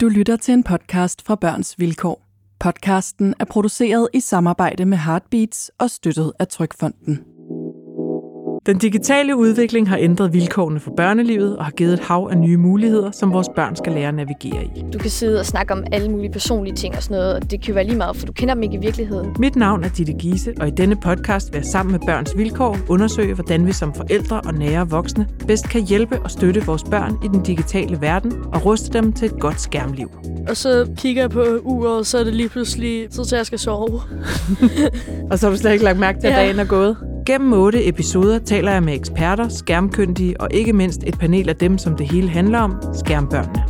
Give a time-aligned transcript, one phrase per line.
[0.00, 2.28] Du lytter til en podcast fra Børns Vilkår.
[2.60, 7.37] Podcasten er produceret i samarbejde med Heartbeats og støttet af Trykfonden.
[8.68, 12.56] Den digitale udvikling har ændret vilkårene for børnelivet og har givet et hav af nye
[12.56, 14.84] muligheder, som vores børn skal lære at navigere i.
[14.92, 17.60] Du kan sidde og snakke om alle mulige personlige ting og sådan noget, og det
[17.60, 19.36] kan jo være lige meget, for du kender dem ikke i virkeligheden.
[19.38, 22.78] Mit navn er Ditte Giese, og i denne podcast vil jeg sammen med Børns Vilkår
[22.88, 27.16] undersøge, hvordan vi som forældre og nære voksne bedst kan hjælpe og støtte vores børn
[27.24, 30.10] i den digitale verden og ruste dem til et godt skærmliv.
[30.48, 33.46] Og så kigger jeg på uret, så er det lige pludselig tid til, at jeg
[33.46, 34.00] skal sove.
[35.30, 36.38] og så har du slet ikke lagt mærke til, at ja.
[36.38, 36.96] dagen er gået?
[37.28, 41.78] Gennem otte episoder taler jeg med eksperter, skærmkyndige og ikke mindst et panel af dem,
[41.78, 43.64] som det hele handler om, skærmbørnene.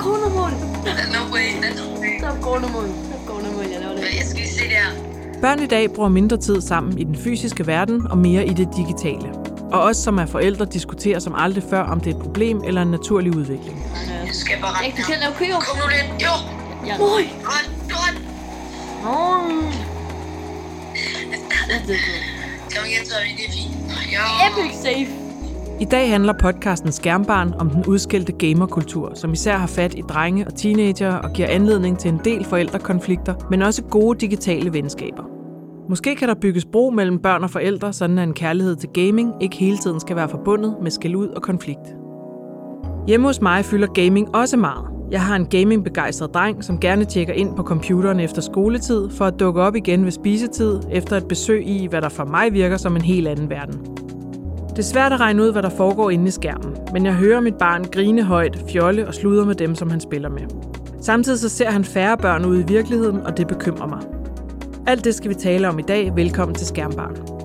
[0.00, 0.50] Cornermål!
[1.12, 1.88] No way, no
[3.58, 3.72] way.
[3.72, 4.02] Jeg laver det.
[4.02, 5.40] Jeg skal lige se der.
[5.40, 8.68] Børn i dag bruger mindre tid sammen i den fysiske verden og mere i det
[8.76, 9.34] digitale.
[9.72, 12.82] Og os som er forældre diskuterer som aldrig før, om det er et problem eller
[12.82, 13.82] en naturlig udvikling.
[14.26, 15.02] Jeg skal bare rette.
[15.02, 15.60] du kan lave køer.
[15.60, 16.22] Kom nu lidt.
[16.22, 16.34] Jo.
[16.86, 16.98] Ja.
[16.98, 17.22] Nøj!
[17.44, 18.27] Run, run.
[19.02, 19.88] Nøj!
[22.76, 23.74] Kom igen, så det er fint.
[24.14, 24.62] Jo.
[24.62, 25.28] Epic safe.
[25.80, 30.46] I dag handler podcasten Skærmbarn om den udskældte gamerkultur, som især har fat i drenge
[30.46, 35.22] og teenagere og giver anledning til en del forældrekonflikter, men også gode digitale venskaber.
[35.88, 39.32] Måske kan der bygges bro mellem børn og forældre, sådan at en kærlighed til gaming
[39.40, 41.94] ikke hele tiden skal være forbundet med skæld ud og konflikt.
[43.06, 44.97] Hjemme hos mig fylder gaming også meget.
[45.10, 49.40] Jeg har en gamingbegejstret dreng, som gerne tjekker ind på computeren efter skoletid, for at
[49.40, 52.96] dukke op igen ved spisetid, efter et besøg i, hvad der for mig virker som
[52.96, 53.80] en helt anden verden.
[54.70, 57.40] Det er svært at regne ud, hvad der foregår inde i skærmen, men jeg hører
[57.40, 60.42] mit barn grine højt, fjolle og sludre med dem, som han spiller med.
[61.00, 64.00] Samtidig så ser han færre børn ude i virkeligheden, og det bekymrer mig.
[64.86, 66.16] Alt det skal vi tale om i dag.
[66.16, 67.37] Velkommen til Skærmbarn.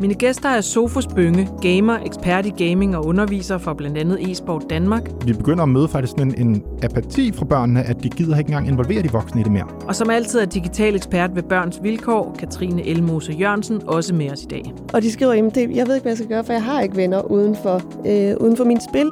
[0.00, 4.64] Mine gæster er Sofus Bønge, gamer, ekspert i gaming og underviser for blandt andet eSport
[4.70, 5.10] Danmark.
[5.26, 8.48] Vi begynder at møde faktisk sådan en, en apati fra børnene, at de gider ikke
[8.48, 9.66] engang involvere de voksne i det mere.
[9.88, 14.42] Og som altid er digital ekspert ved Børns Vilkår, Katrine Elmose Jørgensen, også med os
[14.42, 14.72] i dag.
[14.92, 16.96] Og de skriver, at jeg ved ikke, hvad jeg skal gøre, for jeg har ikke
[16.96, 19.10] venner uden for, øh, uden for min spil.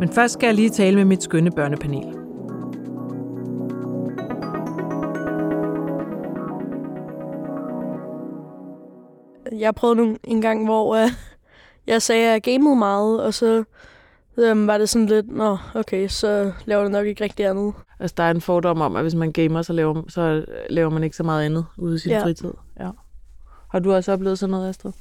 [0.00, 2.19] Men først skal jeg lige tale med mit skønne børnepanel.
[9.52, 11.10] Jeg prøvede nogle, en gang, hvor uh,
[11.86, 13.64] jeg sagde, at jeg gamede meget, og så
[14.36, 17.74] um, var det sådan lidt, nå, okay, så laver det nok ikke rigtig andet.
[17.98, 21.04] Altså, der er en fordom om, at hvis man gamer, så laver, så laver man
[21.04, 22.24] ikke så meget andet ude i sin ja.
[22.24, 22.52] fritid.
[22.80, 22.90] Ja.
[23.70, 24.92] Har du også oplevet sådan noget, Astrid?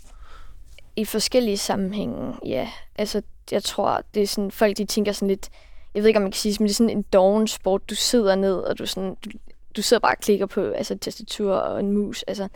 [0.95, 2.69] I forskellige sammenhænge, ja.
[2.95, 3.21] Altså,
[3.51, 5.49] jeg tror, det er sådan, folk de tænker sådan lidt,
[5.95, 7.89] jeg ved ikke, om man kan sige, men det er sådan en doven sport.
[7.89, 9.29] Du sidder ned, og du, sådan, du,
[9.75, 12.23] du sidder bare og klikker på altså, tastatur og en mus.
[12.23, 12.47] Altså,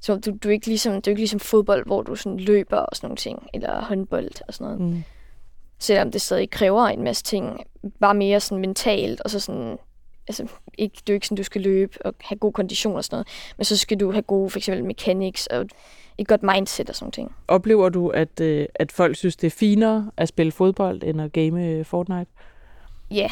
[0.00, 2.76] så du, du er ikke ligesom, det er ikke ligesom fodbold, hvor du sådan løber
[2.76, 4.94] og sådan nogle ting, eller håndbold og sådan noget.
[4.94, 5.02] Mm.
[5.78, 7.60] Selvom det stadig kræver en masse ting,
[8.00, 9.78] bare mere sådan mentalt, og så sådan,
[10.28, 10.46] altså,
[10.78, 13.26] ikke, det er ikke sådan, du skal løbe og have god kondition og sådan noget,
[13.56, 15.66] men så skal du have gode, for eksempel mechanics og
[16.18, 17.34] et godt mindset og sådan ting.
[17.48, 21.32] Oplever du, at, øh, at folk synes, det er finere at spille fodbold, end at
[21.32, 22.30] game øh, Fortnite?
[23.10, 23.28] Ja,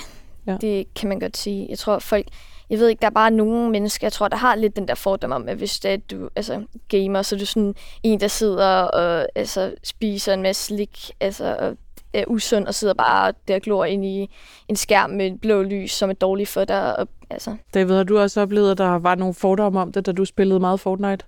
[0.46, 1.66] ja, det kan man godt sige.
[1.70, 2.26] Jeg tror, folk,
[2.70, 4.94] jeg ved ikke, der er bare nogle mennesker, jeg tror, der har lidt den der
[4.94, 8.28] fordom om, at hvis det er, du altså, gamer, så er du sådan en, der
[8.28, 11.76] sidder og altså, spiser en masse slik, altså, og
[12.12, 14.30] er usund og sidder bare der glor ind i
[14.68, 16.98] en skærm med blå lys, som er dårligt for dig.
[16.98, 17.56] Og, altså.
[17.74, 20.60] David, har du også oplevet, at der var nogle fordomme om det, da du spillede
[20.60, 21.24] meget Fortnite?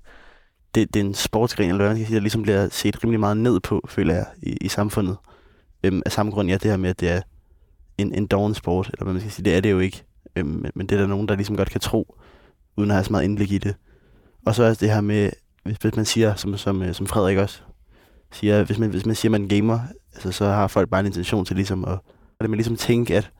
[0.75, 3.87] Det, det er en sportsgren, eller hvad der ligesom bliver set rimelig meget ned på,
[3.89, 5.17] føler jeg, i, i samfundet.
[5.85, 7.21] Øhm, af samme grund, ja, det her med, at det er
[7.99, 10.05] en, en doven sport, eller hvad man skal sige, det er det jo ikke.
[10.39, 12.17] Øhm, men det er der nogen, der ligesom godt kan tro,
[12.77, 13.75] uden at have så meget indblik i det.
[14.47, 15.31] Og så også det her med,
[15.65, 17.61] hvis, hvis man siger, som, som, øh, som Frederik også
[18.33, 19.81] siger, hvis man, hvis man siger, at man gamer,
[20.15, 21.99] altså, så har folk bare en intention til ligesom at,
[22.41, 23.31] at man ligesom tænke, at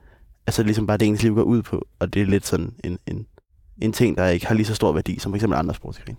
[0.47, 2.99] altså, ligesom bare det ens liv går ud på, og det er lidt sådan en,
[3.07, 3.27] en,
[3.83, 6.19] en ting, der ikke har lige så stor værdi som for eksempel andre sportsgrene.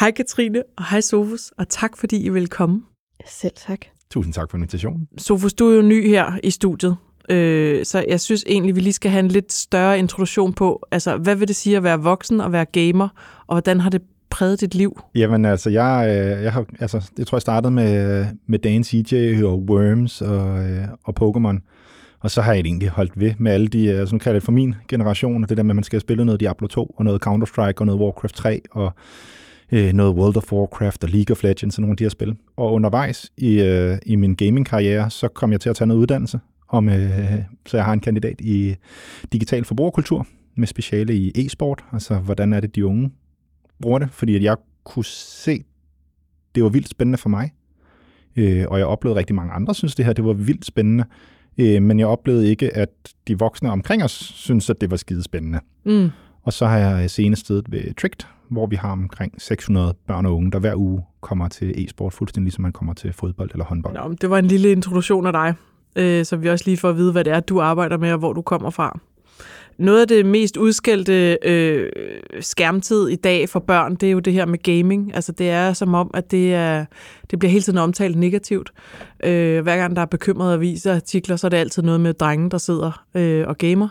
[0.00, 2.82] Hej Katrine, og hej Sofus, og tak fordi I vil komme.
[3.26, 3.78] Selv tak.
[4.10, 5.08] Tusind tak for invitationen.
[5.18, 6.96] Sofus, du er jo ny her i studiet,
[7.30, 11.16] øh, så jeg synes egentlig, vi lige skal have en lidt større introduktion på, altså
[11.16, 13.08] hvad vil det sige at være voksen og være gamer,
[13.46, 15.00] og hvordan har det præget dit liv?
[15.14, 19.44] Jamen altså, jeg, øh, jeg har, altså, det tror jeg startede med, med Dan CJ
[19.44, 21.58] og Worms og, øh, og Pokémon.
[22.20, 24.52] Og så har jeg egentlig holdt ved med alle de, øh, sådan kalder det for
[24.52, 27.80] min generation, det der med, at man skal spille noget Diablo 2, og noget Counter-Strike,
[27.80, 28.92] og noget Warcraft 3, og
[29.72, 32.36] øh, noget World of Warcraft og League of Legends og nogle af de her spil.
[32.56, 36.40] Og undervejs i, øh, i min gaming-karriere, så kom jeg til at tage noget uddannelse,
[36.68, 37.32] om, øh,
[37.66, 38.74] så jeg har en kandidat i
[39.32, 43.10] digital forbrugerkultur med speciale i e-sport, altså hvordan er det, de unge
[43.80, 45.64] bruger det, fordi at jeg kunne se,
[46.54, 47.52] det var vildt spændende for mig,
[48.36, 51.04] øh, og jeg oplevede rigtig mange andre synes det her, det var vildt spændende,
[51.58, 52.88] øh, men jeg oplevede ikke, at
[53.28, 55.60] de voksne omkring os synes, at det var skide spændende.
[55.84, 56.10] Mm.
[56.48, 60.34] Og så har jeg senest stedet ved Tricked, hvor vi har omkring 600 børn og
[60.34, 63.94] unge, der hver uge kommer til e-sport, fuldstændig ligesom man kommer til fodbold eller håndbold.
[63.94, 65.54] Nå, det var en lille introduktion af dig,
[65.96, 68.18] øh, så vi også lige får at vide, hvad det er, du arbejder med, og
[68.18, 68.98] hvor du kommer fra.
[69.78, 71.90] Noget af det mest udskældte øh,
[72.40, 75.14] skærmtid i dag for børn, det er jo det her med gaming.
[75.14, 76.84] Altså det er som om, at det, er,
[77.30, 78.72] det bliver hele tiden omtalt negativt.
[79.24, 82.58] Øh, hver gang der er bekymrede aviser-artikler, så er det altid noget med drenge, der
[82.58, 83.88] sidder øh, og gamer.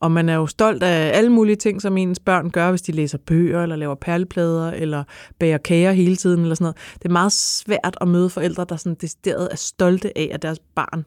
[0.00, 2.92] Og man er jo stolt af alle mulige ting, som ens børn gør, hvis de
[2.92, 5.04] læser bøger, eller laver perleplader, eller
[5.38, 6.76] bager kager hele tiden, eller sådan noget.
[7.02, 10.58] Det er meget svært at møde forældre, der sådan decideret er stolte af, at deres
[10.74, 11.04] barn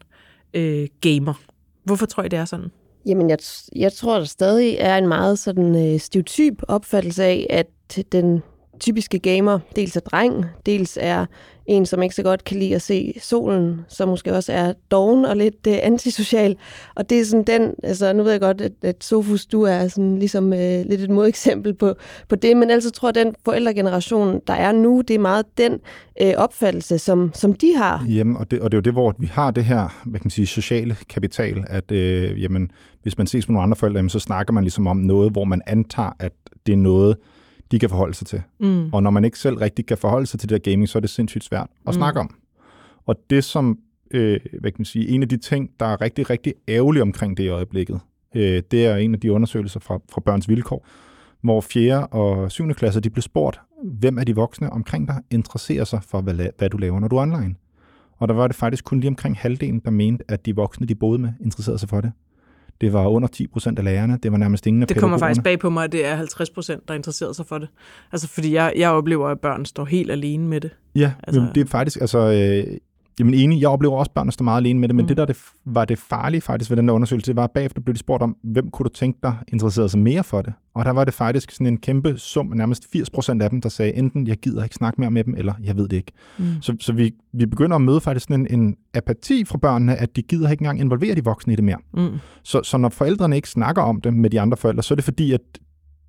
[0.54, 1.34] øh, gamer.
[1.84, 2.70] Hvorfor tror I, det er sådan?
[3.06, 3.38] Jamen, jeg,
[3.76, 7.66] jeg tror, der stadig er en meget sådan øh, stereotyp opfattelse af, at
[8.12, 8.42] den
[8.80, 11.26] typiske gamer dels er dreng, dels er
[11.66, 15.24] en, som ikke så godt kan lide at se solen, som måske også er doven
[15.24, 16.56] og lidt øh, antisocial.
[16.94, 19.88] Og det er sådan den, altså nu ved jeg godt, at, at Sofus, du er
[19.88, 21.94] sådan ligesom øh, lidt et modeksempel på,
[22.28, 25.78] på det, men altså tror jeg, den forældregeneration, der er nu, det er meget den
[26.22, 28.04] øh, opfattelse, som, som de har.
[28.08, 30.26] Jamen, og det, og det er jo det, hvor vi har det her, hvad kan
[30.26, 32.70] man sige, sociale kapital, at øh, jamen,
[33.02, 35.44] hvis man ses med nogle andre forældre, jamen, så snakker man ligesom om noget, hvor
[35.44, 36.32] man antager, at
[36.66, 37.16] det er noget,
[37.70, 38.42] de kan forholde sig til.
[38.60, 38.92] Mm.
[38.92, 41.00] Og når man ikke selv rigtig kan forholde sig til det der gaming, så er
[41.00, 41.92] det sindssygt svært at Mm.
[41.92, 42.34] snakke om.
[43.06, 43.78] Og det som,
[44.10, 47.36] øh, hvad kan man sige, en af de ting, der er rigtig, rigtig ærgerlig omkring
[47.36, 48.00] det i øjeblikket,
[48.34, 50.86] øh, det er en af de undersøgelser fra, fra Børns Vilkår,
[51.42, 52.06] hvor 4.
[52.06, 52.74] og 7.
[52.74, 56.50] klasse, de blev spurgt, hvem af de voksne omkring dig interesserer sig for, hvad, la-
[56.58, 57.54] hvad du laver, når du er online.
[58.18, 60.94] Og der var det faktisk kun lige omkring halvdelen, der mente, at de voksne, de
[60.94, 62.12] boede med, interesserede sig for det.
[62.80, 64.18] Det var under 10 procent af lærerne.
[64.22, 66.50] Det var nærmest ingen af Det kommer faktisk bag på mig, at det er 50
[66.50, 67.68] procent, der interesserer sig for det.
[68.12, 70.70] Altså, fordi jeg, jeg oplever, at børn står helt alene med det.
[70.94, 72.76] Ja, altså, det er faktisk, altså, øh,
[73.20, 75.08] jamen enig, jeg oplever også børn, der står meget alene med det, men Mm.
[75.08, 77.80] det, der det, var det farlige faktisk ved den der undersøgelse, det var, at bagefter
[77.80, 80.52] blev de spurgt om, hvem kunne du tænke dig interesserede sig mere for det?
[80.74, 83.68] Og der var det faktisk sådan en kæmpe sum, nærmest 80 procent af dem, der
[83.68, 86.12] sagde, enten jeg gider ikke snakke mere med dem, eller jeg ved det ikke.
[86.38, 86.44] Mm.
[86.60, 90.16] Så, så vi, vi begynder at møde faktisk sådan en, en apati fra børnene, at
[90.16, 91.78] de gider ikke engang involvere de voksne i det mere.
[91.94, 92.08] Mm.
[92.42, 95.04] Så, så når forældrene ikke snakker om det med de andre forældre, så er det
[95.04, 95.40] fordi, at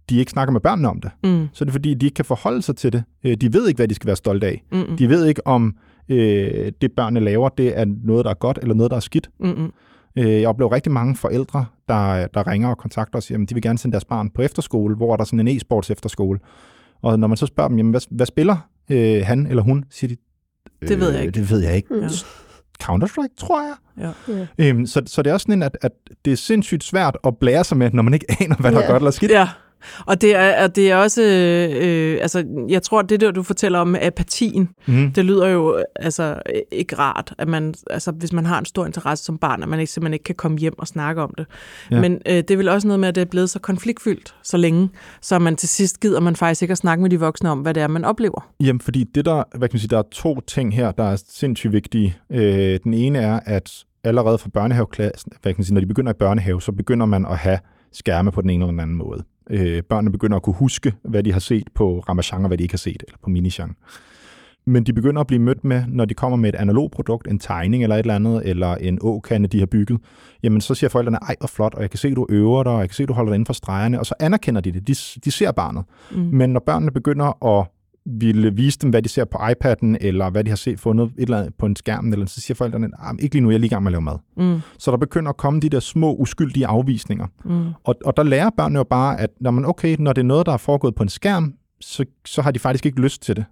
[0.10, 1.12] de ikke snakker med børnene om det.
[1.24, 1.48] Mm.
[1.54, 3.04] Så er det fordi, de ikke kan forholde sig til det.
[3.24, 4.64] Øh, De ved ikke, hvad de skal være stolte af.
[4.72, 4.98] Mm.
[4.98, 5.76] De ved ikke, om
[6.12, 9.30] øh, det børnene laver, det er noget, der er godt, eller noget, der er skidt.
[9.40, 9.72] Mm.
[10.18, 13.64] Øh, jeg oplever rigtig mange forældre, der, der ringer og kontakter os, jamen de vil
[13.64, 16.40] gerne sende deres barn på efterskole, hvor der er sådan en e-sports efterskole.
[17.02, 20.16] Og når man så spørger dem, jamen hvad, hvad spiller øh, han eller hun, siger
[20.16, 21.40] de, Det ved jeg ikke.
[21.40, 21.96] Det ved jeg ikke.
[21.96, 22.08] Ja.
[22.84, 23.74] Counter-Strike, tror jeg.
[24.28, 24.34] Ja.
[24.34, 24.48] Ja.
[24.70, 25.92] Øhm, så, så det er også sådan, en, at, at
[26.26, 28.84] det er sindssygt svært at blære sig med, når man ikke aner, hvad der Ja.
[28.86, 29.32] er godt eller skidt.
[29.32, 29.48] Ja,
[30.06, 31.22] og det er, og det er også,
[31.82, 35.12] øh, altså, jeg tror, det der, du fortæller om apatien, Mm.
[35.12, 36.36] det lyder jo altså
[36.72, 39.80] ikke rart, at man, altså, hvis man har en stor interesse som barn, at man
[39.80, 41.46] ikke, simpelthen ikke kan komme hjem og snakke om det.
[41.92, 42.02] Ja.
[42.02, 44.58] Men øh, det er vel også noget med, at det er blevet så konfliktfyldt så
[44.58, 44.90] længe,
[45.22, 47.74] så man til sidst gider man faktisk ikke at snakke med de voksne om, hvad
[47.74, 48.52] det er, man oplever.
[48.60, 51.22] Jamen, fordi det der, hvad kan man sige, der er to ting her, der er
[51.30, 52.18] sindssygt vigtige.
[52.32, 56.12] Øh, den ene er, at allerede fra børnehaveklassen, hvad kan man sige, når de begynder
[56.12, 57.60] i børnehave, så begynder man at have
[57.94, 59.24] skærme på den ene eller den anden måde.
[59.52, 62.64] Øh, børnene begynder at kunne huske, hvad de har set på Ramachan, og hvad de
[62.64, 63.76] ikke har set, eller på Minichan.
[64.66, 67.40] Men de begynder at blive mødt med, når de kommer med et analog produkt, en
[67.40, 70.00] tegning eller et eller andet, eller en åkande, de har bygget,
[70.44, 72.80] jamen så siger forældrene, ej, hvor flot, og jeg kan se, du øver dig, og
[72.80, 74.88] jeg kan se, du holder dig inden for stregerne, og så anerkender de det.
[74.88, 75.84] De, de ser barnet.
[76.12, 76.18] Mm.
[76.18, 77.68] Men når børnene begynder at
[78.06, 81.14] ville vise dem, hvad de ser på iPad'en, eller hvad de har set fundet et
[81.18, 83.60] eller andet på en skærm, eller så siger forældrene, ah, ikke lige nu, jeg er
[83.60, 84.18] lige i gang med at lave mad.
[84.38, 84.60] Mm.
[84.80, 87.28] Så der begynder at komme de der små, uskyldige afvisninger.
[87.46, 87.66] Mm.
[87.84, 90.46] Og, og der lærer børnene jo bare, at når man, okay, når det er noget,
[90.46, 93.46] der er foregået på en skærm, så, så har de faktisk ikke lyst til det.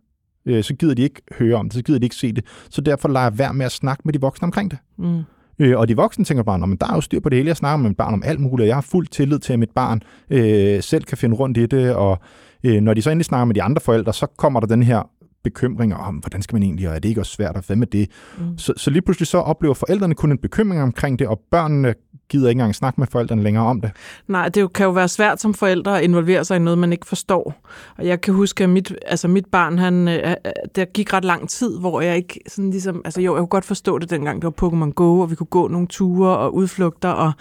[0.46, 2.46] Øh, så gider de ikke høre om det, så gider de ikke se det.
[2.70, 4.80] Så derfor lader jeg være med at snakke med de voksne omkring det.
[4.98, 5.22] Mm.
[5.60, 7.48] Øh, og de voksne tænker bare, men der er jo styr på det hele.
[7.48, 9.60] Jeg snakker med mit barn om alt muligt, og jeg har fuld tillid til, at
[9.60, 11.96] mit barn øh, selv kan finde rundt i det.
[11.96, 12.20] Og
[12.64, 15.10] øh, når de så endelig snakker med de andre forældre, så kommer der den her
[15.44, 17.88] bekymring om, hvordan skal man egentlig, og er det ikke også svært, og hvad med
[17.88, 18.10] det?
[18.38, 18.58] Mm.
[18.58, 21.94] Så, så lige pludselig så oplever forældrene kun en bekymring omkring det, og børnene
[22.30, 23.92] gider ikke engang snakke med forældrene længere om det.
[24.28, 27.08] Nej, det kan jo være svært som forældre at involvere sig i noget, man ikke
[27.08, 27.54] forstår.
[27.98, 30.34] Og jeg kan huske, at mit, altså mit barn, han, øh,
[30.76, 33.02] der gik ret lang tid, hvor jeg ikke sådan ligesom...
[33.06, 35.48] Altså jo, jeg kunne godt forstå det dengang, det var Pokémon Go, og vi kunne
[35.48, 37.32] gå nogle ture og udflugter, og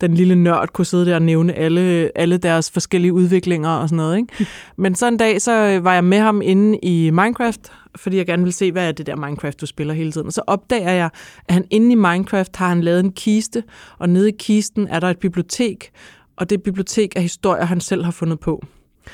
[0.00, 3.96] den lille nørd kunne sidde der og nævne alle, alle deres forskellige udviklinger og sådan
[3.96, 4.16] noget.
[4.16, 4.46] Ikke?
[4.76, 8.26] Men så en dag, så øh, var jeg med ham inde i Minecraft, fordi jeg
[8.26, 10.26] gerne vil se, hvad er det der Minecraft, du spiller hele tiden.
[10.26, 11.10] Og så opdager jeg,
[11.48, 13.62] at han inde i Minecraft har han lavet en kiste,
[13.98, 15.90] og nede i kisten er der et bibliotek,
[16.36, 18.62] og det bibliotek er historier, han selv har fundet på.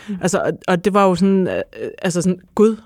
[0.08, 0.16] Mm.
[0.20, 1.62] Altså, og, det var jo sådan, øh,
[2.02, 2.76] altså sådan, gud,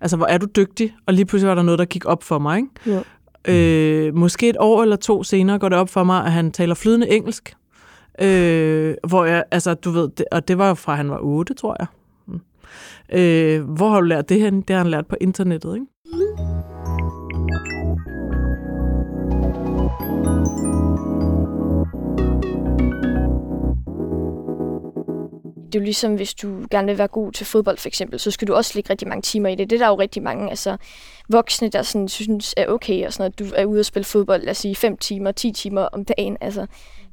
[0.00, 0.94] altså hvor er du dygtig?
[1.06, 2.68] Og lige pludselig var der noget, der gik op for mig, ikke?
[2.86, 3.00] Ja.
[3.48, 6.74] Øh, måske et år eller to senere går det op for mig, at han taler
[6.74, 7.54] flydende engelsk.
[8.20, 11.54] Øh, hvor jeg, altså du ved, det, og det var jo fra han var 8,
[11.54, 11.86] tror jeg.
[13.12, 14.50] Øh, hvor har du lært det her?
[14.50, 15.86] Det har han lært på internettet, ikke?
[25.74, 28.30] det er jo ligesom, hvis du gerne vil være god til fodbold for eksempel, så
[28.30, 29.70] skal du også lægge rigtig mange timer i det.
[29.70, 30.76] Det er der jo rigtig mange altså,
[31.28, 34.42] voksne, der sådan, synes er okay, og sådan, at du er ude og spille fodbold,
[34.42, 36.36] lad os sige, 5 timer, 10 timer om dagen.
[36.40, 36.66] Altså,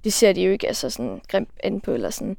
[0.04, 1.92] det ser de jo ikke altså, sådan grimt an på.
[1.92, 2.38] Eller sådan.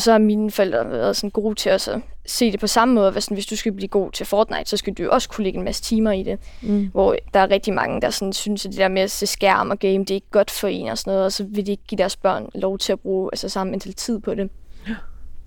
[0.00, 1.88] Og så har mine forældre været sådan gode til at
[2.26, 3.10] se det på samme måde.
[3.10, 5.58] Hvis, hvis du skal blive god til Fortnite, så skal du jo også kunne lægge
[5.58, 6.38] en masse timer i det.
[6.62, 6.88] Mm.
[6.92, 9.70] Hvor der er rigtig mange, der sådan synes, at det der med at se skærm
[9.70, 11.24] og game, det er ikke godt for en og sådan noget.
[11.24, 13.92] Og så vil de ikke give deres børn lov til at bruge altså, samme mental
[13.92, 14.50] tid på det.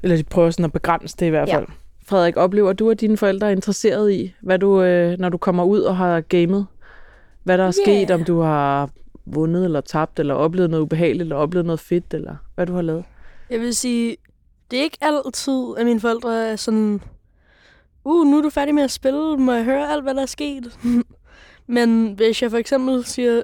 [0.03, 1.55] Eller de prøver sådan at begrænse det i hvert Ja.
[1.57, 1.67] fald.
[2.07, 5.63] Frederik, oplever du, at dine forældre er interesseret i, hvad du, øh, når du kommer
[5.63, 6.65] ud og har gamet?
[7.43, 7.83] Hvad der er Ja.
[7.85, 8.89] sket, om du har
[9.25, 12.81] vundet eller tabt, eller oplevet noget ubehageligt, eller oplevet noget fedt, eller hvad du har
[12.81, 13.03] lavet?
[13.49, 14.15] Jeg vil sige,
[14.73, 17.01] det er ikke altid, at mine forældre er sådan,
[18.05, 20.25] uh, nu er du færdig med at spille, må jeg høre alt, hvad der er
[20.25, 20.79] sket?
[21.67, 23.41] Men hvis jeg for eksempel siger,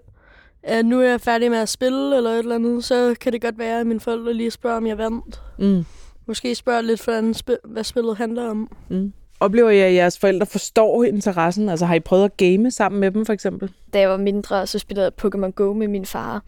[0.64, 3.42] at nu er jeg færdig med at spille, eller et eller andet, så kan det
[3.42, 5.42] godt være, at mine forældre lige spørger, om jeg vandt.
[5.60, 5.86] Mm.
[6.26, 8.72] Måske spørger lidt, hvordan sp- hvad spillet handler om.
[8.90, 9.14] Mm.
[9.40, 11.70] Oplever I, at jeres forældre forstår interessen?
[11.70, 13.72] Altså har I prøvet at game sammen med dem, for eksempel?
[13.94, 16.44] Da jeg var mindre, så spillede jeg Pokémon Go med min far.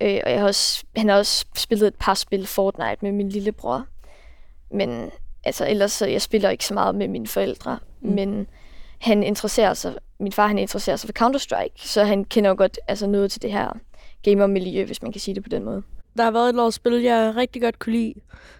[0.00, 3.28] Øh, og jeg har også, han har også spillet et par spil Fortnite med min
[3.28, 3.86] lillebror.
[4.70, 5.10] Men
[5.44, 7.78] altså, ellers så jeg spiller ikke så meget med mine forældre.
[8.00, 8.10] Mm.
[8.10, 8.46] Men
[9.00, 12.78] han interesserer sig, min far han interesserer sig for Counter-Strike, så han kender jo godt
[12.88, 13.78] altså, noget til det her
[14.22, 15.82] gamer-miljø, hvis man kan sige det på den måde.
[16.16, 18.14] Der har været et års spil, jeg rigtig godt kunne lide.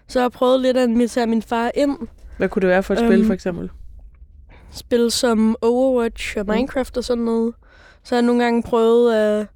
[0.07, 1.97] Så jeg har prøvet lidt at invitere min far ind.
[2.37, 3.69] Hvad kunne det være for et spil, Øhm, for eksempel?
[4.71, 7.53] Spil som Overwatch og Minecraft og sådan noget.
[8.03, 9.47] Så har jeg nogle gange prøvet at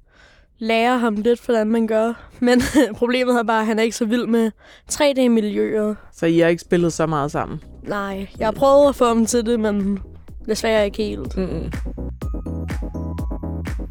[0.62, 2.12] lære ham lidt, hvordan man gør.
[2.40, 2.62] Men
[3.00, 4.50] problemet er bare, at han er ikke så vild med
[4.92, 5.94] 3D-miljøer.
[6.12, 7.60] Så I har ikke spillet så meget sammen?
[7.82, 9.98] Nej, jeg har prøvet at få ham til det, men
[10.46, 11.36] desværre ikke helt.
[11.36, 11.72] Mm-mm.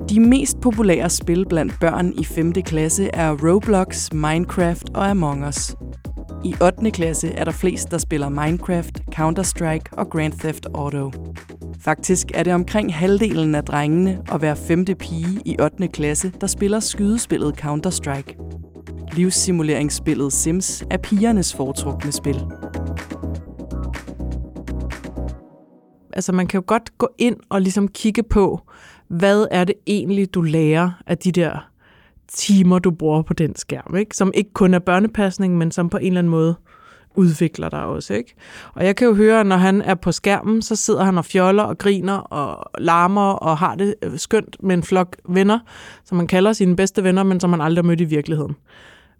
[0.10, 2.54] De mest populære spil blandt børn i 5.
[2.54, 5.76] klasse er Roblox, Minecraft og Among Us.
[6.46, 6.92] I 8.
[6.92, 11.12] klasse er der flest, der spiller Minecraft, Counter-Strike og Grand Theft Auto.
[11.84, 15.88] Faktisk er det omkring halvdelen af drengene og hver femte pige i 8.
[15.88, 18.36] klasse, der spiller skydespillet Counter-Strike.
[19.16, 22.46] Livssimuleringsspillet Sims er pigernes foretrukne spil.
[26.14, 28.60] Altså man kan jo godt gå ind og ligesom kigge på,
[29.08, 31.70] hvad er det egentlig, du lærer af de der
[32.28, 34.18] timer, du bruger på den skærm, ikke?
[34.18, 36.56] Som ikke kun er børnepasning, men som på en eller anden måde
[37.16, 38.34] udvikler dig også, ikke?
[38.74, 41.26] Og jeg kan jo høre, at når han er på skærmen, så sidder han og
[41.26, 45.60] fjoller og griner og larmer og har det øh, skønt med en flok venner,
[46.06, 48.56] som man kalder sine bedste venner, men som man aldrig har mødt i virkeligheden.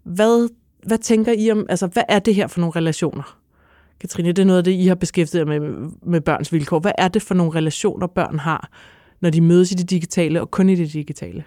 [0.04, 0.48] Hvad,
[0.86, 3.36] hvad tænker I om, altså hvad er det her for nogle relationer?
[4.00, 5.60] Katrine, det er noget af det, I har beskæftiget med,
[6.02, 6.78] med børns vilkår.
[6.78, 8.70] Hvad er det for nogle relationer, børn har,
[9.20, 11.44] når de mødes i det digitale og kun i det digitale?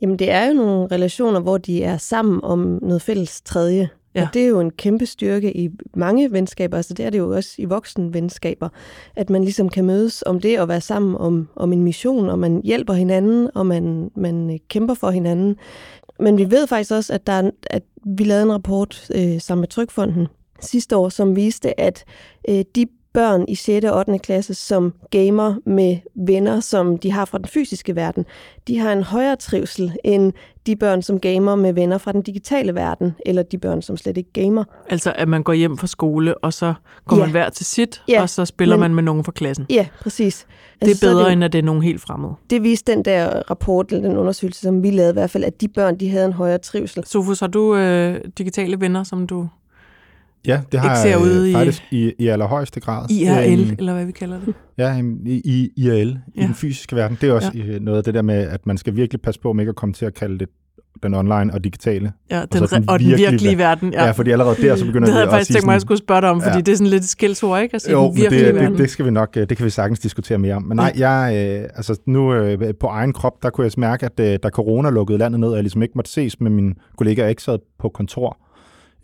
[0.00, 3.88] Jamen, det er jo nogle relationer, hvor de er sammen om noget fælles tredje.
[4.14, 4.22] Ja.
[4.22, 7.34] Og det er jo en kæmpe styrke i mange venskaber, altså det er det jo
[7.34, 8.68] også i voksne venskaber,
[9.16, 12.38] at man ligesom kan mødes om det og være sammen om, om en mission, og
[12.38, 15.56] man hjælper hinanden, og man, man øh, kæmper for hinanden.
[16.20, 19.60] Men vi ved faktisk også, at, der er, at vi lavede en rapport øh, sammen
[19.60, 20.28] med Trykfonden
[20.60, 22.04] sidste år, som viste, at
[22.48, 23.84] øh, de børn i 6.
[23.86, 24.18] og 8.
[24.18, 28.24] klasse, som gamer med venner, som de har fra den fysiske verden,
[28.68, 30.32] de har en højere trivsel end
[30.66, 34.16] de børn, som gamer med venner fra den digitale verden, eller de børn, som slet
[34.16, 34.64] ikke gamer.
[34.90, 36.74] Altså, at man går hjem fra skole, og så
[37.06, 37.22] går Ja.
[37.22, 39.66] man hver til sit, Ja, og så spiller men- man med nogen fra klassen.
[39.70, 40.46] Ja, præcis.
[40.82, 42.32] Det er så bedre, det, end at det er nogen helt fremmede.
[42.50, 45.60] det viste den der rapport, eller den undersøgelse, som vi lavede i hvert fald, at
[45.60, 47.04] de børn, de havde en højere trivsel.
[47.06, 49.48] Sofus, har du øh, digitale venner, som du
[50.46, 53.10] Ja, det har Ikke ser jeg ude øh, i- faktisk i, i allerhøjeste grad.
[53.10, 54.54] IRL, Øhm, eller hvad vi kalder det?
[54.78, 56.42] Ja, i, i IRL, ja.
[56.42, 57.18] i den fysiske verden.
[57.20, 57.78] Det er også ja.
[57.78, 59.92] noget af det der med, at man skal virkelig passe på, om ikke at komme
[59.92, 60.48] til at kalde det
[61.02, 62.12] den online og digitale.
[62.30, 63.92] Ja, den, den og den virkelige virkelige ver- verden.
[63.92, 64.10] Ja, Ja.
[64.10, 66.20] fordi allerede der, så begynder det havde jeg faktisk tænkt mig, at jeg skulle spørge
[66.20, 66.60] dig om, fordi Ja.
[66.60, 67.74] det er sådan lidt et skældsord, ikke?
[67.74, 68.70] Altså, Jo, den virkelige det, verden.
[68.72, 70.62] det, det skal vi nok, øh, det kan vi sagtens diskutere mere om.
[70.62, 71.32] Men nej, jeg,
[71.62, 74.90] øh, altså nu øh, på egen krop, der kunne jeg mærke, at øh, da corona
[74.90, 77.58] lukkede landet ned, og jeg ligesom ikke måtte ses med mine kollegaer, jeg ikke sad
[77.78, 78.38] på kontor,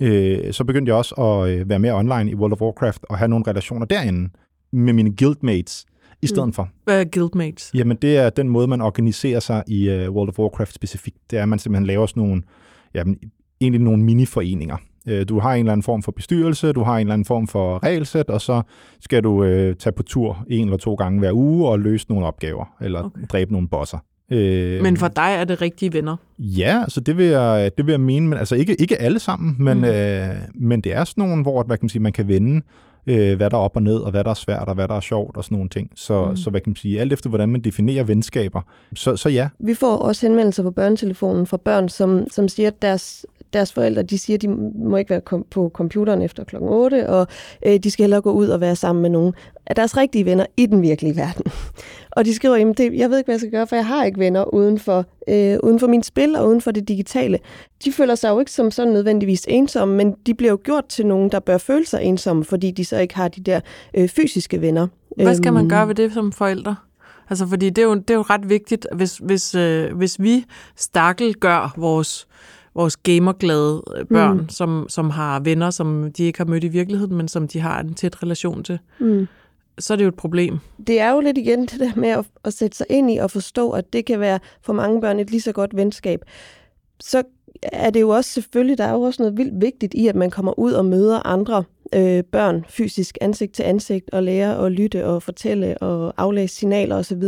[0.00, 3.18] øh, så begyndte jeg også at øh, være mere online i World of Warcraft og
[3.18, 4.30] have nogle relationer derinde
[4.72, 5.86] med mine guildmates.
[6.22, 6.52] i stedet mm.
[6.52, 6.68] for.
[6.84, 7.70] Hvad er guildmates?
[7.74, 11.16] Jamen, det er den måde, man organiserer sig i uh, World of Warcraft specifikt.
[11.30, 12.42] Det er, at man simpelthen laver sådan nogle,
[12.94, 13.18] jamen,
[13.60, 14.76] egentlig nogle mini-foreninger.
[15.10, 17.46] Uh, du har en eller anden form for bestyrelse, du har en eller anden form
[17.46, 18.62] for regelsæt, og så
[19.00, 19.48] skal du uh,
[19.78, 23.20] tage på tur en eller to gange hver uge og løse nogle opgaver, eller okay.
[23.32, 23.98] dræbe nogle bosser.
[24.30, 26.16] Øh, men for dig er det rigtige venner?
[26.38, 29.56] Ja, altså det vil jeg, det vil jeg mene, men altså ikke, ikke alle sammen,
[29.58, 29.84] men, mm.
[29.84, 32.62] øh, men det er sådan nogle, hvor hvad kan man, sige, man kan vende,
[33.06, 34.94] øh, hvad der er op og ned, og hvad der er svært, og hvad der
[34.94, 35.90] er sjovt, og sådan nogle ting.
[35.94, 36.36] Så, mm.
[36.36, 38.60] så hvad kan man sige, alt efter hvordan man definerer venskaber,
[38.94, 39.48] så, så ja.
[39.58, 44.02] Vi får også henvendelser på børnetelefonen fra børn, som, som siger, at deres deres forældre,
[44.02, 44.48] de siger, de
[44.88, 47.26] må ikke være kom- på computeren efter klokken 8, og
[47.66, 49.34] øh, de skal hellere gå ud og være sammen med nogen
[49.66, 51.44] af deres rigtige venner i den virkelige verden.
[52.16, 54.18] Og de skriver, at jeg ved ikke, hvad jeg skal gøre, for jeg har ikke
[54.18, 57.38] venner uden for, øh, uden for min spil og uden for det digitale.
[57.84, 61.06] De føler sig jo ikke som sådan nødvendigvis ensomme, men de bliver jo gjort til
[61.06, 63.60] nogen, der bør føle sig ensomme, fordi de så ikke har de der
[63.94, 64.86] øh, fysiske venner.
[65.16, 65.68] Hvad skal man øhm.
[65.68, 66.76] gøre ved det som forældre?
[67.30, 70.44] Altså, fordi det er jo, det er jo ret vigtigt, hvis, hvis, øh, hvis vi
[70.76, 72.26] stakkel gør vores
[72.76, 74.48] vores gamerglade øh, børn, mm.
[74.48, 77.80] som, som har venner, som de ikke har mødt i virkeligheden, men som de har
[77.80, 79.26] en tæt relation til, mm.
[79.78, 80.58] så er det jo et problem.
[80.86, 83.30] Det er jo lidt igen det der med at, at sætte sig ind i og
[83.30, 86.20] forstå, at det kan være for mange børn et lige så godt venskab.
[87.00, 87.22] Så
[87.62, 90.30] er det jo også selvfølgelig, der er jo også noget vildt vigtigt i, at man
[90.30, 91.64] kommer ud og møder andre
[91.94, 96.96] øh, børn fysisk ansigt til ansigt og lære at lytte og fortælle og aflæse signaler
[96.96, 97.22] osv.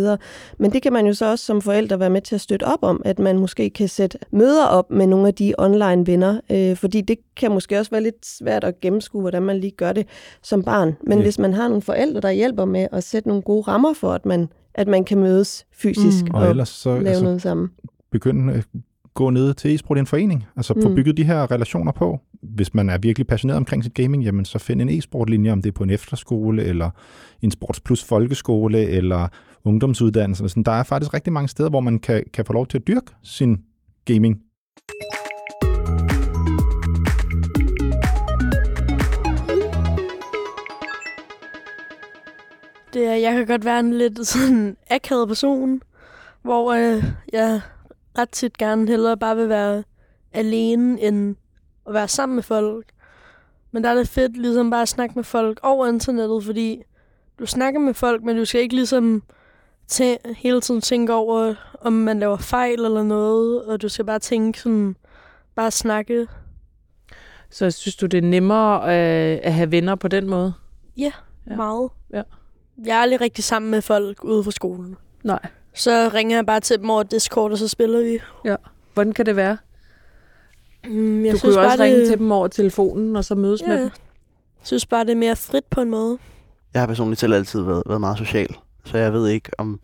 [0.59, 2.79] Men det kan man jo så også som forældre være med til at støtte op
[2.83, 6.77] om, at man måske kan sætte møder op med nogle af de online venner, øh,
[6.77, 10.07] fordi det kan måske også være lidt svært at gennemskue, hvordan man lige gør det
[10.43, 10.97] som barn.
[11.07, 11.25] Men ja.
[11.25, 14.27] hvis man har nogle forældre, der hjælper med at sætte nogle gode rammer for, at
[14.27, 16.35] man, at man kan mødes fysisk mm.
[16.35, 17.69] og, og ellers så, lave altså, noget sammen.
[18.13, 18.63] Begynde
[19.19, 20.47] gå ned til e-sport i en forening.
[20.57, 20.83] Altså mm.
[20.83, 22.21] få bygget de her relationer på.
[22.43, 25.69] Hvis man er virkelig passioneret omkring sit gaming, jamen så find en e-sportlinje, om det
[25.69, 26.91] er på en efterskole, eller
[27.43, 29.29] en sports plus folkeskole, eller
[29.65, 30.49] ungdomsuddannelse.
[30.49, 30.63] Sådan.
[30.63, 33.13] Der er faktisk rigtig mange steder, hvor man kan, kan få lov til at dyrke
[33.23, 33.57] sin
[34.05, 34.39] gaming.
[42.93, 45.81] Det er, jeg kan godt være en lidt sådan akavet person,
[46.43, 47.61] hvor øh, jeg
[48.19, 49.85] ret tit gerne hellere bare vil være
[50.33, 51.37] alene, end
[51.87, 52.87] at være sammen med folk.
[53.73, 56.83] Men der er det fedt ligesom bare at snakke med folk over internettet, fordi
[57.39, 59.23] du snakker med folk, men du skal ikke ligesom
[59.93, 64.19] tæ- hele tiden tænke over, om man laver fejl eller noget, og du skal bare
[64.19, 64.97] tænke sådan,
[65.55, 66.27] bare snakke.
[67.51, 70.53] Så synes du, det er nemmere øh, at have venner på den måde?
[70.97, 71.13] Ja,
[71.51, 71.57] ja.
[71.57, 71.91] meget.
[72.13, 72.23] Ja.
[72.85, 74.97] Jeg er aldrig rigtig sammen med folk ude fra skolen.
[75.25, 75.41] Nej.
[75.79, 78.19] Så ringer jeg bare til dem over Discord, og så spiller vi.
[78.45, 78.57] Ja.
[78.95, 79.57] Hvordan kan det være?
[80.85, 82.09] Mm, jeg du synes kunne jo også ringe det...
[82.09, 83.67] til dem over telefonen, og så mødes ja.
[83.67, 83.85] med dem.
[83.85, 86.19] Jeg synes bare, det er mere frit på en måde.
[86.75, 89.81] Jeg har personligt selv altid været, været meget social, så jeg ved ikke, om,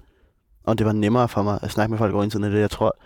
[0.64, 2.60] om det var nemmere for mig at snakke med folk over internettet.
[2.60, 2.96] Jeg tror,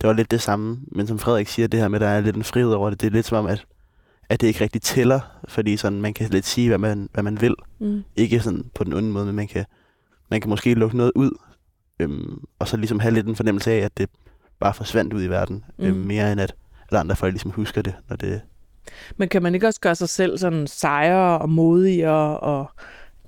[0.00, 2.20] det var lidt det samme, men som Frederik siger, det her med, at der er
[2.20, 3.64] lidt en frihed over det, det er lidt som om, at,
[4.28, 7.40] at det ikke rigtig tæller, fordi sådan, man kan lidt sige, hvad man, hvad man
[7.40, 7.54] vil.
[7.78, 8.04] Mm.
[8.16, 9.64] Ikke sådan på den onde måde, men man kan,
[10.30, 11.30] man kan måske lukke noget ud,
[12.00, 14.10] Øhm, og så ligesom have lidt en fornemmelse af, at det
[14.60, 15.84] bare forsvandt ud i verden, mm.
[15.84, 16.54] øhm, mere end at,
[16.92, 18.40] at andre folk ligesom husker det, når det...
[19.16, 22.70] Men kan man ikke også gøre sig selv sådan sejere og modige og, og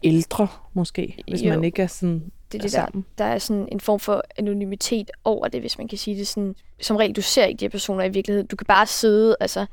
[0.02, 1.48] ældre, måske, hvis jo.
[1.48, 5.10] man ikke er sådan det er det der, der er sådan en form for anonymitet
[5.24, 6.54] over det, hvis man kan sige det sådan.
[6.80, 8.46] Som regel, du ser ikke de her personer i virkeligheden.
[8.46, 9.66] Du kan bare sidde, altså,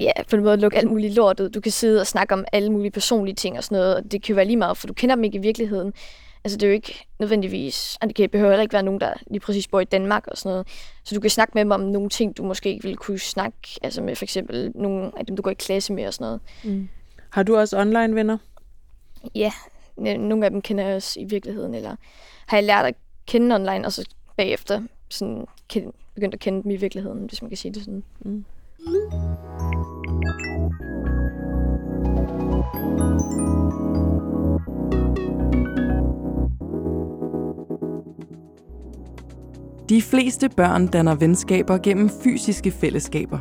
[0.00, 1.48] ja, på en måde lukke alt muligt lort ud.
[1.48, 4.22] Du kan sidde og snakke om alle mulige personlige ting og sådan noget, og det
[4.22, 5.92] kan jo være lige meget, for du kender dem ikke i virkeligheden.
[6.44, 9.14] Altså det er jo ikke nødvendigvis, og det kan behøver heller ikke være nogen, der
[9.30, 10.68] lige præcis bor i Danmark og sådan noget.
[11.04, 13.58] Så du kan snakke med dem om nogle ting, du måske ikke ville kunne snakke,
[13.82, 16.40] altså med for eksempel nogle af dem, du går i klasse med og sådan noget.
[16.64, 16.88] Mm.
[17.30, 18.38] Har du også online venner?
[19.34, 19.52] Ja,
[19.96, 21.96] nogle af dem kender jeg også i virkeligheden, eller
[22.46, 22.94] har jeg lært at
[23.26, 25.46] kende online, og så bagefter sådan,
[26.14, 28.04] begyndt at kende dem i virkeligheden, hvis man kan sige det sådan.
[28.20, 28.44] Mm.
[39.88, 43.38] De fleste børn danner venskaber gennem fysiske fællesskaber.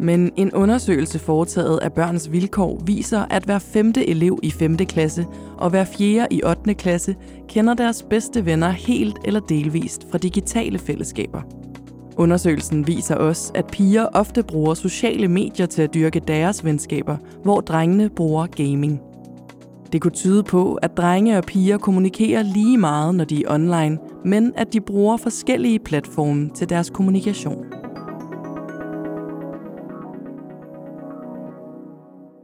[0.00, 4.76] Men en undersøgelse foretaget af børns vilkår viser, at hver femte elev i 5.
[4.76, 5.26] klasse
[5.58, 6.74] og hver fjerde i 8.
[6.74, 7.16] klasse
[7.48, 11.42] kender deres bedste venner helt eller delvist fra digitale fællesskaber.
[12.16, 17.60] Undersøgelsen viser også, at piger ofte bruger sociale medier til at dyrke deres venskaber, hvor
[17.60, 19.00] drengene bruger gaming.
[19.94, 23.98] Det kunne tyde på, at drenge og piger kommunikerer lige meget, når de er online,
[24.24, 27.64] men at de bruger forskellige platforme til deres kommunikation.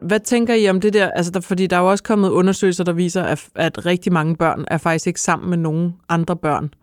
[0.03, 1.11] hvad tænker I om det der?
[1.11, 4.37] Altså, der, fordi der er jo også kommet undersøgelser, der viser, at, at rigtig mange
[4.37, 6.75] børn er faktisk ikke sammen med nogen andre børn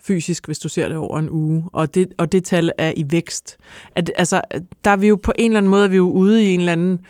[0.00, 3.04] fysisk, hvis du ser det over en uge, og det, og det tal er i
[3.10, 3.56] vækst.
[3.96, 4.40] At, altså,
[4.84, 6.60] der er vi jo på en eller anden måde, er vi jo ude i en
[6.60, 7.00] eller anden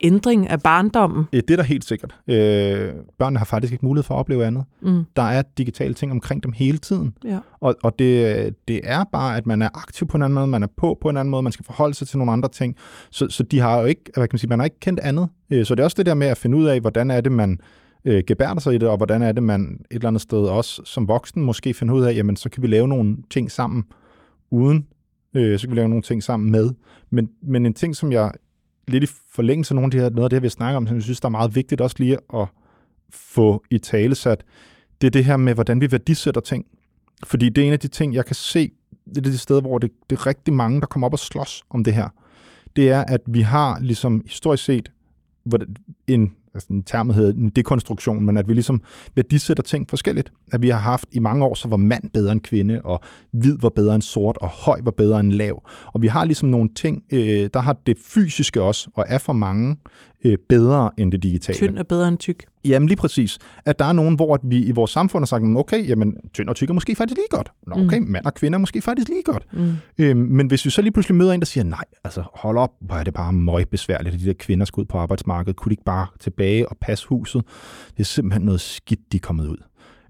[0.00, 1.24] ændring af barndommen.
[1.32, 2.14] Det er da helt sikkert.
[2.28, 4.64] Øh, børnene har faktisk ikke mulighed for at opleve andet.
[4.82, 5.04] Mm.
[5.16, 7.14] Der er digitale ting omkring dem hele tiden.
[7.24, 7.38] Ja.
[7.60, 10.62] Og, og det, det er bare, at man er aktiv på en anden måde, man
[10.62, 12.76] er på på en anden måde, man skal forholde sig til nogle andre ting.
[13.10, 15.28] Så, så de har jo ikke, hvad kan man sige, man har ikke kendt andet.
[15.50, 17.32] Øh, Så det er også det der med at finde ud af, hvordan er det,
[17.32, 17.58] man
[18.04, 20.82] øh, gebærder sig i det, og hvordan er det, man et eller andet sted også
[20.84, 23.84] som voksen måske finder ud af, jamen så kan vi lave nogle ting sammen
[24.50, 24.86] uden,
[25.34, 26.70] øh, så kan vi lave nogle ting sammen med.
[27.10, 28.32] Men, men en ting, som jeg
[28.88, 29.06] lidt i
[29.36, 31.02] forlængelse af nogle af de her, noget af det her, vi snakker om, som jeg
[31.02, 32.46] synes, der er meget vigtigt også lige at
[33.10, 34.44] få i tale sat,
[35.00, 36.66] det er det her med, hvordan vi værdisætter ting.
[37.24, 38.70] Fordi det er en af de ting, jeg kan se,
[39.08, 41.62] det er det sted, hvor det, det er rigtig mange, der kommer op og slås
[41.70, 42.08] om det her.
[42.76, 44.92] Det er, at vi har ligesom historisk set
[46.06, 48.82] en, altså en term hedder en dekonstruktion, men at vi ligesom
[49.14, 50.32] værdisætter ting forskelligt.
[50.52, 53.00] At vi har haft i mange år, så var mand bedre end kvinde, og
[53.32, 55.62] hvid var bedre end sort, og høj var bedre end lav.
[55.86, 59.32] Og vi har ligesom nogle ting, øh, der har det fysiske også, og er for
[59.32, 59.76] mange
[60.24, 61.56] øh, bedre end det digitale.
[61.56, 62.44] Tynd er bedre end tyk.
[62.64, 63.38] Jamen lige præcis.
[63.64, 66.56] At der er nogen, hvor vi i vores samfund har sagt, okay, jamen tynd og
[66.56, 67.52] tyk er måske faktisk lige godt.
[67.66, 68.06] Nå, okay, mm.
[68.06, 69.46] mand og kvinde er måske faktisk lige godt.
[69.52, 69.72] Mm.
[69.98, 72.70] Øhm, men hvis vi så lige pludselig møder en, der siger, nej, altså hold op,
[72.80, 75.56] hvor er det bare møg besværligt, at de der kvinder skal ud på arbejdsmarkedet.
[75.56, 77.42] Kunne de ikke bare tilbage og passe huset?
[77.90, 79.56] Det er simpelthen noget skidt, de er kommet ud.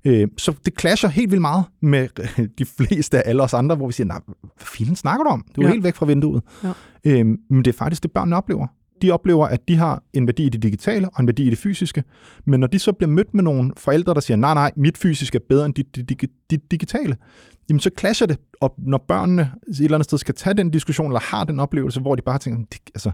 [0.05, 2.09] Øh, så det clasher helt vildt meget med
[2.59, 5.45] de fleste af alle os andre, hvor vi siger, nej, hvad fanden snakker du om?
[5.57, 5.73] Du er Ja.
[5.73, 6.43] helt væk fra vinduet.
[6.65, 6.73] Ja.
[7.05, 8.67] Øhm, men det er faktisk det, børnene oplever.
[9.03, 11.59] De oplever, at de har en værdi i det digitale og en værdi i det
[11.59, 12.05] fysiske.
[12.45, 15.37] Men når de så bliver mødt med nogle forældre, der siger, nej, nej, mit fysiske
[15.37, 17.17] er bedre end dit, dit, dit, dit digitale,
[17.69, 18.39] jamen så clasher det.
[18.61, 22.01] Og når børnene et eller andet sted skal tage den diskussion, eller har den oplevelse,
[22.01, 23.11] hvor de bare tænker, altså,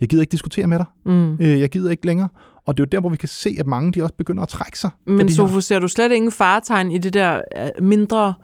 [0.00, 0.86] jeg gider ikke diskutere med dig.
[1.06, 1.34] Mm.
[1.34, 2.28] Øh, jeg gider ikke længere.
[2.66, 4.48] Og det er jo der, hvor vi kan se, at mange de også begynder at
[4.48, 4.90] trække sig.
[5.06, 8.34] Men Sofus, ser du slet ingen faretegn i det der øh, mindre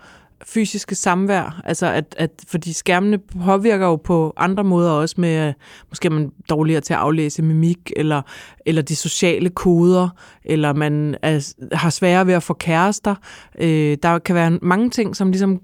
[0.45, 1.61] fysiske samvær?
[1.65, 5.53] Altså, at, at, fordi skærmene påvirker jo på andre måder også med, øh,
[5.91, 8.23] måske er man dårligere til at aflæse mimik, eller,
[8.67, 10.09] eller de sociale koder,
[10.45, 13.15] eller man er, har sværere ved at få kærester.
[13.61, 15.61] Øh, der kan være mange ting, som ligesom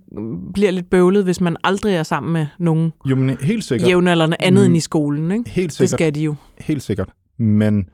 [0.54, 3.88] bliver lidt bøvlet, hvis man aldrig er sammen med nogen Jo, men helt sikkert.
[3.88, 4.66] jævnaldrende andet Mm.
[4.66, 5.30] end i skolen.
[5.32, 5.50] Ikke?
[5.50, 5.90] Helt Det sikkert.
[5.98, 6.34] skal de jo.
[6.60, 7.08] Helt sikkert.
[7.38, 7.84] Men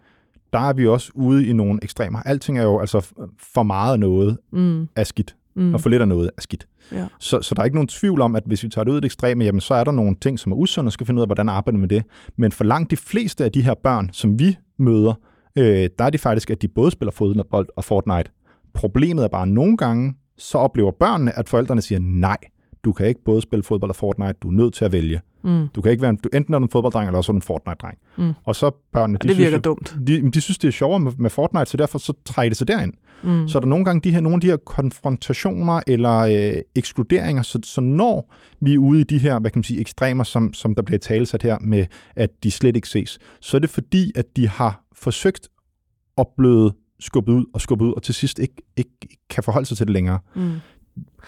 [0.52, 2.18] der er vi også ude i nogle ekstremer.
[2.24, 3.12] Alting er jo altså
[3.54, 4.88] for meget noget Mm.
[4.96, 5.75] er skidt, Mm.
[5.75, 6.66] og for lidt af noget er skidt.
[6.92, 7.07] Ja.
[7.21, 9.01] Så, så der er ikke nogen tvivl om, at hvis vi tager det ud i
[9.01, 11.23] det ekstreme, jamen så er der nogle ting, som er usunde, og skal finde ud
[11.23, 12.03] af, hvordan arbejde med det.
[12.37, 15.14] Men for langt de fleste af de her børn, som vi møder,
[15.59, 18.31] øh, der er det faktisk, at de både spiller fodbold og Fortnite.
[18.75, 22.37] Problemet er bare, at nogle gange, så oplever børnene, at forældrene siger, nej,
[22.84, 25.20] du kan ikke både spille fodbold og Fortnite, du er nødt til at vælge.
[25.44, 25.68] Mm.
[25.74, 27.36] Du kan ikke være en, du, enten er du en fodbolddreng, eller også er du
[27.36, 27.98] en Fortnite-dreng.
[28.18, 28.32] Mm.
[28.44, 29.96] Og så børnene, Og det virker synes, dumt.
[30.06, 32.68] de, de synes, det er sjovere med, med Fortnite, så derfor så trækker det sig
[32.68, 32.92] derind.
[33.22, 33.48] Mm.
[33.48, 37.42] Så er der nogle gange de her, nogle af de her konfrontationer eller øh, ekskluderinger,
[37.42, 40.52] så, så når vi er ude i de her, hvad kan man sige, ekstremer, som,
[40.54, 41.86] som der bliver talsat her med,
[42.16, 45.48] at de slet ikke ses, så er det fordi, at de har forsøgt
[46.18, 48.90] at blive skubbet ud og skubbet ud, og til sidst ikke, ikke
[49.30, 50.18] kan forholde sig til det længere.
[50.36, 50.52] Mm.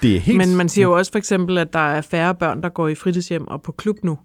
[0.03, 0.39] Det er helt...
[0.39, 2.95] Men man siger jo også for eksempel, at der er færre børn, der går i
[2.95, 4.19] fritidshjem og på klub nu.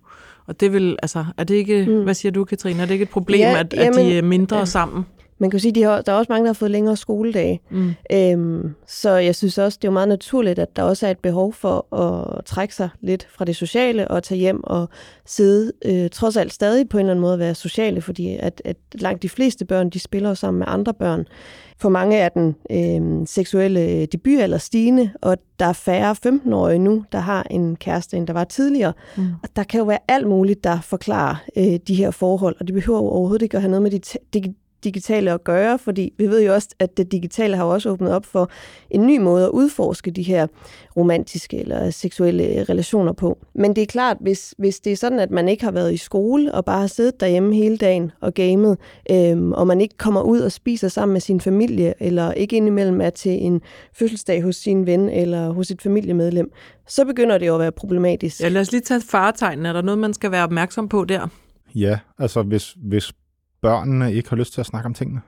[0.47, 2.03] Og det vil, altså, er det ikke, mm.
[2.03, 4.21] hvad siger du, Katrine, er det ikke et problem, Ja, at, at de jamen, er
[4.21, 4.65] mindre ja.
[4.65, 5.05] sammen?
[5.38, 6.98] Man kan jo sige, at de har, der er også mange, der har fået længere
[6.98, 7.62] skoledage.
[7.69, 7.93] Mm.
[8.12, 11.19] Øhm, så jeg synes også, det er jo meget naturligt, at der også er et
[11.19, 14.89] behov for at trække sig lidt fra det sociale og tage hjem og
[15.26, 18.62] sidde øh, trods alt stadig på en eller anden måde at være sociale, fordi at,
[18.65, 21.28] at langt de fleste børn, de spiller sammen med andre børn.
[21.78, 27.06] For mange er den øh, seksuelle debut eller stigende, og der er færre 15-årige nu,
[27.12, 28.93] der har en kæreste, end der var tidligere.
[29.17, 29.28] Mm.
[29.43, 32.74] Og der kan jo være alt muligt, der forklarer øh, de her forhold, og det
[32.74, 34.00] behøver jo overhovedet ikke at have noget med de
[34.34, 38.12] dig- digitale at gøre, fordi vi ved jo også, at det digitale har også åbnet
[38.12, 38.52] op for
[38.89, 40.48] en ny måde at udforske de her
[40.98, 43.38] romantiske eller seksuelle relationer på.
[43.56, 45.98] Men det er klart, hvis, hvis det er sådan, at man ikke har været i
[45.98, 48.78] skole og bare har siddet derhjemme hele dagen og gamet,
[49.12, 53.02] øhm, og man ikke kommer ud og spiser sammen med sin familie, eller ikke indimellem
[53.02, 53.62] er til en
[53.93, 56.52] fødselsdag hos sin ven eller hos et familiemedlem,
[56.88, 58.41] så begynder det jo at være problematisk.
[58.41, 59.65] Ja, lad os lige tage faretegnen.
[59.65, 61.28] Er der noget, man skal være opmærksom på der?
[61.76, 63.12] Ja, altså hvis, hvis
[63.65, 65.21] børnene ikke har lyst til at snakke om tingene,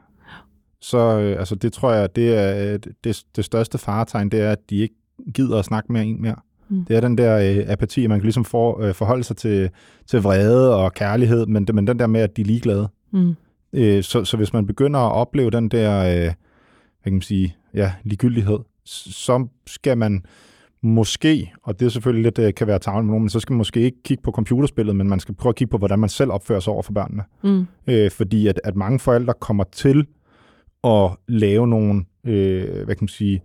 [0.81, 4.51] så øh, altså det tror jeg, det er øh, det, det største faretegn, det er,
[4.51, 4.95] at de ikke
[5.33, 6.35] gider at snakke med en mere.
[6.69, 6.85] Mm.
[6.85, 9.69] Det er den der øh, apati, man kan ligesom for, øh, forholde sig til,
[10.07, 12.89] til vrede og kærlighed, men, det, men den der med, at de er ligeglade.
[13.11, 13.35] Mm.
[13.73, 16.33] Øh, så, så hvis man begynder at opleve den der, øh, hvad
[17.03, 20.25] kan man sige, ja, ligegyldighed, så skal man
[20.87, 23.53] måske, og det er selvfølgelig lidt, øh, kan være tavlen med nogen, men så skal
[23.53, 26.09] man måske ikke kigge på computerspillet, men man skal prøve at kigge på, hvordan man
[26.09, 27.23] selv opfører sig over for børnene.
[27.43, 27.67] Mm.
[27.87, 30.05] Øh, fordi at, at mange forældre kommer til
[30.83, 33.41] at lave nogle, øh, hvad kan man sige,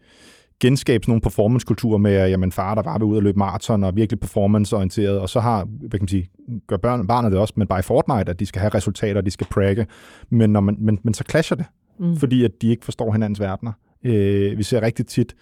[0.60, 3.96] genskabe nogle performancekulturer med, at jamen, far, der var ved ud at løbe maraton og
[3.96, 6.30] virkelig performanceorienteret, og så har, hvad kan man sige,
[6.66, 9.30] gør børn, barnet det også, men bare i Fortnite, at de skal have resultater, de
[9.30, 9.86] skal pragge,
[10.30, 11.66] men, når man, men, men så clasher det,
[11.98, 12.16] Mm.
[12.16, 13.72] fordi at de ikke forstår hinandens verdener.
[14.04, 15.36] Øh, vi ser rigtig tit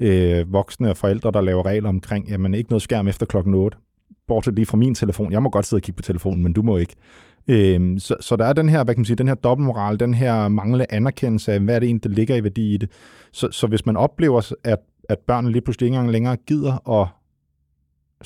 [0.00, 3.78] øh, voksne og forældre, der laver regler omkring, jamen ikke noget skærm efter klokken 8,
[4.28, 5.32] bortset lige fra min telefon.
[5.32, 6.94] Jeg må godt sidde og kigge på telefonen, men du må ikke.
[7.48, 10.14] Øh, så, så der er den her, hvad kan man sige, den her dobbeltmoral, den
[10.14, 12.90] her manglende anerkendelse af, hvad er det egentlig, der ligger i værdi i det.
[13.32, 17.08] Så, så hvis man oplever, at, at børnene lige pludselig ikke engang længere gider at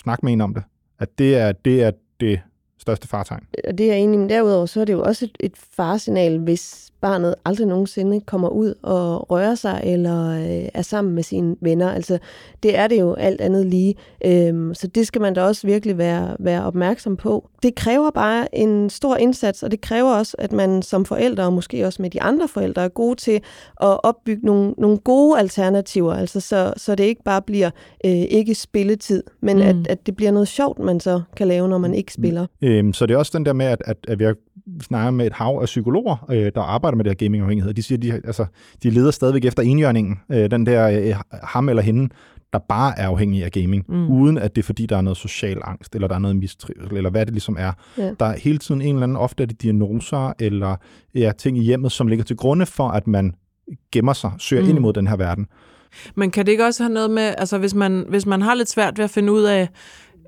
[0.01, 0.63] snakke med en om det,
[0.99, 2.41] at det er det, er det
[2.79, 3.47] største fartegn.
[3.69, 4.37] og det er egentlig, men med.
[4.37, 8.75] Derudover så er det jo også et, et faresignal, hvis barnet aldrig nogensinde kommer ud
[8.83, 11.91] og rører sig eller øh, er sammen med sine venner.
[11.93, 12.19] Altså,
[12.63, 13.95] det er det jo alt andet lige.
[14.25, 17.49] Øhm, så det skal man da også virkelig være, være opmærksom på.
[17.63, 21.53] Det kræver bare en stor indsats, og det kræver også, at man som forældre, og
[21.53, 23.35] måske også med de andre forældre, er gode til
[23.83, 27.71] at opbygge nogle, nogle gode alternativer, altså så, så det ikke bare bliver
[28.05, 29.63] øh, ikke spilletid, men Mm.
[29.63, 29.69] mm.
[29.69, 32.47] at, at det bliver noget sjovt, man så kan lave, når man ikke spiller.
[32.63, 34.35] Øhm, så det er også den der med, at, at, at vi har
[34.83, 37.75] snakket med et hav af psykologer, øh, der arbejder med det her gamingafhængighed.
[37.75, 38.47] De siger, de, altså,
[38.83, 40.19] de leder stadigvæk efter enhjørningen.
[40.33, 42.09] Øh, den der øh, ham eller hende,
[42.53, 44.11] der bare er afhængig af gaming, Mm.
[44.11, 46.97] uden at det er fordi, der er noget social angst, eller der er noget mistrivsel,
[46.97, 47.73] eller hvad det ligesom er.
[47.99, 48.11] Ja.
[48.21, 50.77] Der er hele tiden en eller anden, ofte er det diagnoser, eller
[51.15, 53.35] ja, ting i hjemmet, som ligger til grunde for, at man
[53.93, 54.69] gemmer sig, søger mm.
[54.69, 55.47] ind imod den her verden.
[56.15, 58.69] Men kan det ikke også have noget med, altså hvis man, hvis man har lidt
[58.69, 59.69] svært ved at finde ud af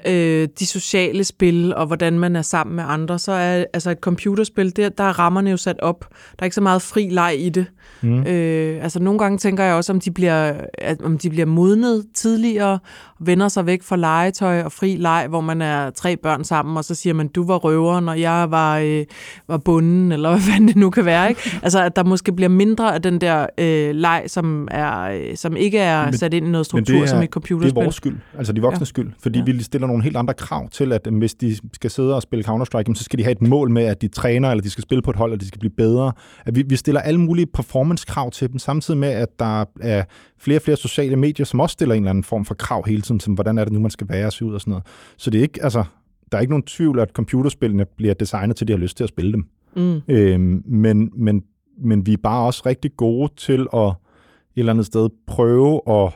[0.06, 3.98] øh, de sociale spil, og hvordan man er sammen med andre, så er altså et
[3.98, 6.00] computerspil, der, der er rammerne jo sat op.
[6.10, 7.66] Der er ikke så meget fri leg i det.
[8.02, 8.26] Mm.
[8.26, 12.04] Øh, altså nogle gange tænker jeg også, om de bliver, at, om de bliver modnet
[12.14, 12.78] tidligere,
[13.20, 16.84] vender sig væk fra legetøj og fri leg, hvor man er tre børn sammen, og
[16.84, 19.04] så siger man, du var røveren, og jeg var, øh,
[19.48, 21.28] var bunden, eller hvad fanden det nu kan være.
[21.28, 21.40] Ikke?
[21.62, 25.56] Altså at der måske bliver mindre af den der øh, leg, som, er, øh, som
[25.56, 27.78] ikke er Men- sat ind i noget struktur, det er- som et Det computerspil.
[27.80, 28.90] er vores skyld, altså de voksnes Ja.
[28.90, 29.44] skyld, fordi Ja.
[29.44, 32.94] vi stiller nogle helt andre krav til, at hvis de skal sidde og spille Counter-Strike,
[32.94, 35.10] så skal de have et mål med, at de træner, eller de skal spille på
[35.10, 36.12] et hold, eller de skal blive bedre.
[36.46, 40.04] At vi, vi stiller alle mulige performance-krav til dem, samtidig med, at der er
[40.40, 43.02] flere og flere sociale medier, som også stiller en eller anden form for krav hele
[43.08, 44.86] tiden, som hvordan er det nu, man skal være og se ud og sådan noget.
[45.16, 45.84] Så det er ikke, altså,
[46.32, 49.04] der er ikke nogen tvivl, at computerspillene bliver designet til, at de har lyst til
[49.04, 49.48] at spille dem.
[49.76, 50.00] Mm.
[50.08, 51.42] Øhm, men, men,
[51.78, 56.12] men vi er bare også rigtig gode til at et eller andet sted prøve at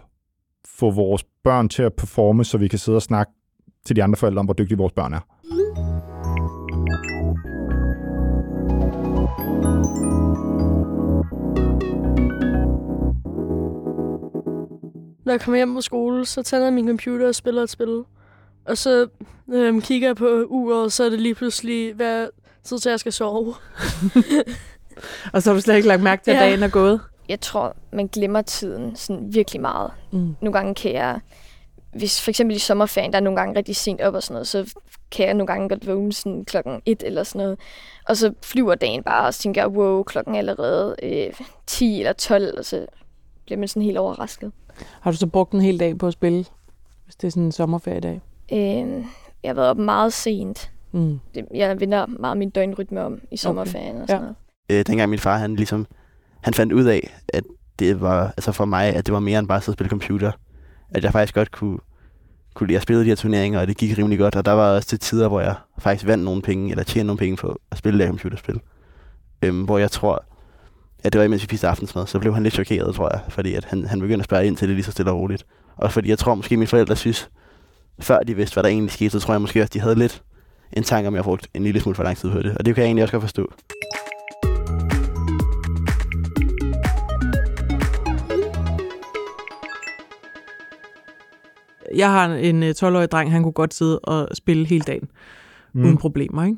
[0.65, 3.33] få vores børn til at performe, så vi kan sidde og snakke
[3.87, 5.21] til de andre forældre om, hvor dygtige vores børn er.
[15.33, 18.03] Når jeg kommer hjem fra skole, så tænder jeg min computer og spiller et spil.
[18.67, 19.09] Og så
[19.53, 22.29] øhm, kigger jeg på uret, så er det lige pludselig, hvad
[22.65, 23.55] tid til, jeg skal sove.
[25.33, 26.43] Og så har du slet ikke lagt mærke til, at Ja.
[26.43, 27.01] dagen er gået.
[27.29, 29.91] Jeg tror, man glemmer tiden sådan virkelig meget.
[30.13, 30.37] Mm.
[30.41, 31.21] Nogle gange kan jeg,
[31.95, 34.47] hvis for eksempel i sommerferien, der er nogle gange rigtig sent op og sådan noget,
[34.47, 34.75] så
[35.11, 37.59] kan jeg nogle gange godt vågne sådan klokken et eller sådan noget.
[38.09, 41.33] Og så flyver dagen bare, og så tænker jeg, wow, klokken er allerede øh,
[41.67, 42.87] 10 eller 12, og så
[43.45, 44.53] bliver man sådan helt overrasket.
[45.01, 46.45] Har du så brugt en hel dag på at spille,
[47.05, 48.21] hvis det er sådan en sommerferiedag?
[48.53, 48.59] Øh,
[49.43, 50.71] jeg har været op meget sent.
[50.93, 51.21] Mm.
[51.55, 54.33] Jeg vender meget min døgnrytme om i sommerferien og sådan Ja.
[54.71, 54.81] noget.
[54.81, 55.87] øh, dengang min far, han ligesom,
[56.41, 57.45] han fandt ud af, at
[57.79, 59.91] det var, altså for mig, at det var mere end bare at sidde og spille
[59.91, 60.33] computer.
[60.91, 61.79] At jeg faktisk godt kunne,
[62.55, 64.37] kunne lide at spille de her turneringer, og det gik rimelig godt.
[64.37, 67.19] Og der var også til tider, hvor jeg faktisk vandt nogle penge, eller tjente nogle
[67.19, 68.61] penge på at spille det her computerspil.
[69.43, 70.25] Øhm, hvor jeg tror,
[71.05, 73.55] at det var imens vi spiste aftensmad, så blev han lidt chokeret, tror jeg, fordi
[73.55, 75.47] at han, han begyndte at spørge ind til det lige så stille og roligt.
[75.77, 77.31] Og fordi jeg tror måske, mine forældre synes,
[78.01, 80.23] før de vidste, hvad der egentlig skete, så tror jeg måske også, de havde lidt
[80.73, 82.59] en tanke om, at jeg brugte en lille smule for lang tid på det.
[82.59, 83.53] Og det kan jeg egentlig også godt forstå.
[91.95, 95.09] Jeg har en øh, 12-årig dreng, han kunne godt sidde og spille hele dagen,
[95.73, 95.85] mm.
[95.85, 96.57] uden problemer, ikke?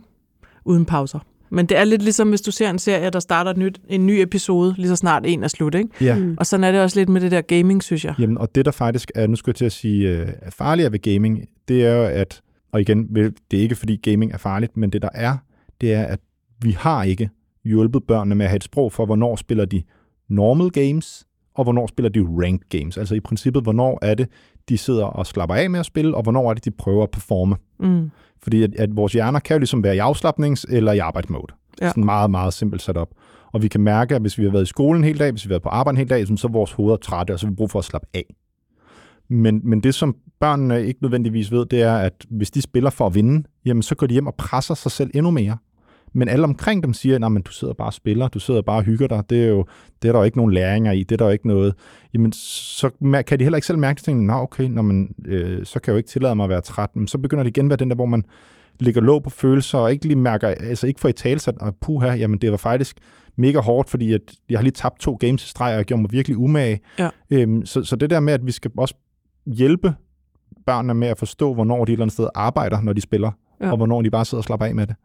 [0.65, 1.19] Uden pauser.
[1.55, 4.07] Men det er lidt ligesom, hvis du ser en serie, der starter et nyt, en
[4.07, 5.89] ny episode, lige så snart en er slut, ikke?
[6.01, 6.19] Ja.
[6.19, 6.37] Mm.
[6.39, 8.15] Og sådan er det også lidt med det der gaming, synes jeg.
[8.19, 10.93] Jamen, og det der faktisk er, nu skal jeg til at sige, øh, er farligere
[10.93, 12.41] ved gaming, det er jo, at,
[12.73, 15.37] og igen, det er ikke fordi gaming er farligt, men det der er,
[15.81, 16.21] det er, at
[16.63, 17.31] vi har ikke
[17.65, 19.83] hjulpet børnene med at have et sprog for, hvornår spiller de
[20.29, 22.99] normal games, og hvornår spiller de ranked games.
[22.99, 24.29] Altså i princippet, hvornår er det,
[24.69, 27.11] de sidder og slapper af med at spille, og hvornår er det, de prøver at
[27.11, 27.57] performe.
[27.81, 28.11] Mm.
[28.43, 31.55] Fordi at, at vores hjerner kan jo ligesom være i afslappnings- eller i arbejdsmode.
[31.81, 31.89] Ja.
[31.89, 33.09] Sådan meget, meget simpelt sat op.
[33.53, 35.45] Og vi kan mærke, at hvis vi har været i skolen en hel dag, hvis
[35.45, 37.47] vi har været på arbejde en hel dag, så er vores hoveder trætte, og så
[37.47, 38.35] har vi brug for at slappe af.
[39.29, 43.07] Men, men det, som børnene ikke nødvendigvis ved, det er, at hvis de spiller for
[43.07, 45.57] at vinde, jamen så går de hjem og presser sig selv endnu mere.
[46.15, 48.83] Men alle omkring dem siger, at du sidder bare og spiller, du sidder bare og
[48.83, 49.65] hygger dig, det er, jo,
[50.03, 51.75] det er der jo ikke nogen læringer i, det er der jo ikke noget.
[52.15, 52.91] Jamen, så
[53.27, 55.95] kan de heller ikke selv mærke, at nå okay, når man, øh, så kan jeg
[55.95, 56.97] jo ikke tillade mig at være træt.
[56.97, 58.25] Men så begynder det igen at være den der, hvor man
[58.81, 62.15] ligger låg på følelser, og ikke lige mærker, altså ikke får i talsat, og puha,
[62.15, 62.97] jamen det var faktisk
[63.37, 66.03] mega hårdt, fordi at jeg har lige tabt to games i streg, og jeg gjorde
[66.03, 66.81] mig virkelig umage.
[66.99, 67.09] Ja.
[67.31, 68.95] Øhm, så, så det der med, at vi skal også
[69.47, 69.95] hjælpe
[70.67, 73.71] børnene med at forstå, hvornår de et eller andet sted arbejder, når de spiller, ja.
[73.71, 74.97] og hvornår de bare sidder og slapper af med det.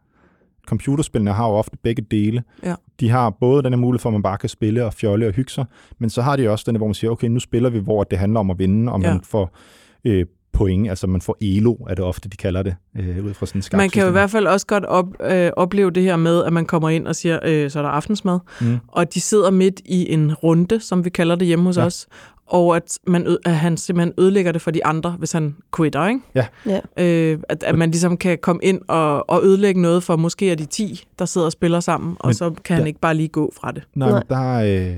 [0.66, 2.42] Computerspillene har jo ofte begge dele.
[2.64, 2.74] Ja.
[3.00, 5.32] De har både den her mulighed for, at man bare kan spille og fjolle og
[5.32, 5.64] hygge sig,
[5.98, 8.18] men så har de også den, hvor man siger, okay, nu spiller vi, hvor det
[8.18, 9.12] handler om at vinde, og ja.
[9.12, 9.56] man får
[10.04, 13.46] øh, point, altså man får elo, er det ofte, de kalder det, øh, ud fra
[13.46, 16.16] sådan en Man kan jo i hvert fald også godt op, øh, opleve det her
[16.16, 18.78] med, at man kommer ind og siger, øh, så er der aftensmad, mm.
[18.88, 21.84] og de sidder midt i en runde, som vi kalder det hjemme hos ja.
[21.84, 22.06] os,
[22.50, 26.20] og at, man, at han simpelthen ødelægger det for de andre, hvis han quitter, ikke?
[26.34, 26.46] Ja.
[26.66, 26.80] ja.
[26.96, 30.54] Øh, at, at man ligesom kan komme ind og, og ødelægge noget for måske er
[30.54, 33.28] de 10, der sidder og spiller sammen, og Men så kan han ikke bare lige
[33.28, 33.82] gå fra det.
[33.94, 34.22] Nej, Nej.
[34.28, 34.96] der er øh,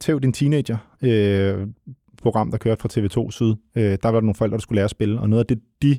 [0.00, 1.66] Tæv din teenager, øh,
[2.22, 3.54] program, der kørte fra TV2 Syd.
[3.76, 5.58] Øh, der var der nogle forældre, der skulle lære at spille, og noget af det,
[5.82, 5.98] de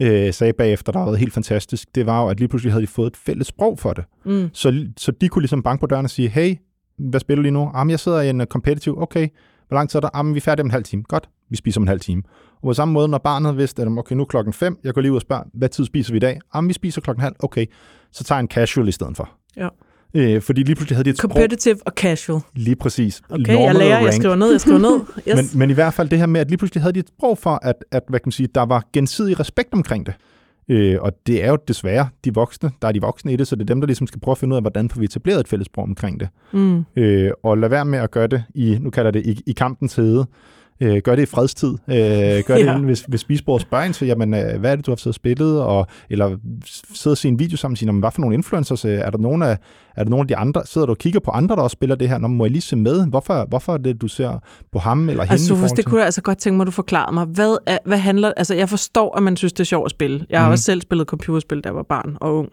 [0.00, 2.86] øh, sagde bagefter, der var helt fantastisk, det var jo, at lige pludselig havde de
[2.86, 4.04] fået et fælles sprog for det.
[4.24, 4.50] Mm.
[4.52, 6.56] Så, så de kunne ligesom banke på døren og sige, hey,
[6.98, 7.70] hvad spiller du lige nu?
[7.74, 9.28] Jamen, jeg sidder i en uh, competitive, okay.
[9.68, 10.08] Hvor lang tid er der?
[10.14, 11.02] Jamen, vi er færdige om en halv time.
[11.08, 12.22] Godt, vi spiser om en halv time.
[12.56, 15.00] Og på samme måde, når barnet vidste, at okay, nu er klokken 5, jeg går
[15.00, 16.40] lige ud og spørger, hvad tid spiser vi i dag?
[16.54, 17.34] Jamen, vi spiser klokken halv.
[17.38, 17.66] Okay,
[18.12, 19.30] så tager jeg en casual i stedet for.
[19.56, 19.68] Ja.
[20.14, 21.82] Øh, fordi lige pludselig havde de et Competitive sprog.
[21.86, 22.40] og casual.
[22.54, 23.22] Lige præcis.
[23.30, 25.00] Okay, Normal jeg lærer, jeg skriver ned, jeg skriver ned.
[25.28, 25.36] Yes.
[25.36, 27.38] men, men i hvert fald det her med, at lige pludselig havde de et sprog
[27.38, 30.14] for, at, at hvad kan man sige, der var gensidig respekt omkring det.
[30.68, 33.56] Øh, og det er jo desværre de voksne, der er de voksne i det, så
[33.56, 35.40] det er dem, der ligesom skal prøve at finde ud af, hvordan får vi etableret
[35.40, 36.28] et fælles sprog omkring det.
[36.52, 36.84] Mm.
[36.96, 39.94] Øh, og lad være med at gøre det i, nu kalder det i, i kampens
[39.96, 40.26] hede,
[40.80, 41.68] Øh, gør det i fredstid.
[41.68, 41.96] Øh,
[42.46, 42.74] gør ja.
[42.74, 45.06] det hvis, hvis spisbordet spørger ind til, jamen, øh, hvad er det, du har siddet
[45.06, 45.62] og spillet?
[45.62, 46.36] Og, eller
[46.94, 48.84] sidder og se en video sammen og siger, hvad for nogle influencers?
[48.84, 49.58] Øh, er der nogen af,
[49.96, 50.62] er der nogle af de andre?
[50.66, 52.18] Sidder du og kigger på andre, der også spiller det her?
[52.18, 53.06] Nå, må jeg lige se med?
[53.06, 55.62] Hvorfor, hvorfor er det, du ser på ham eller altså, hende?
[55.62, 57.24] Altså, det kunne jeg altså godt tænke mig, at du forklarer mig.
[57.24, 58.32] Hvad, er, hvad handler...
[58.36, 60.26] Altså, jeg forstår, at man synes, det er sjovt at spille.
[60.30, 60.52] Jeg har mm.
[60.52, 62.48] også selv spillet computerspil, da jeg var barn og ung.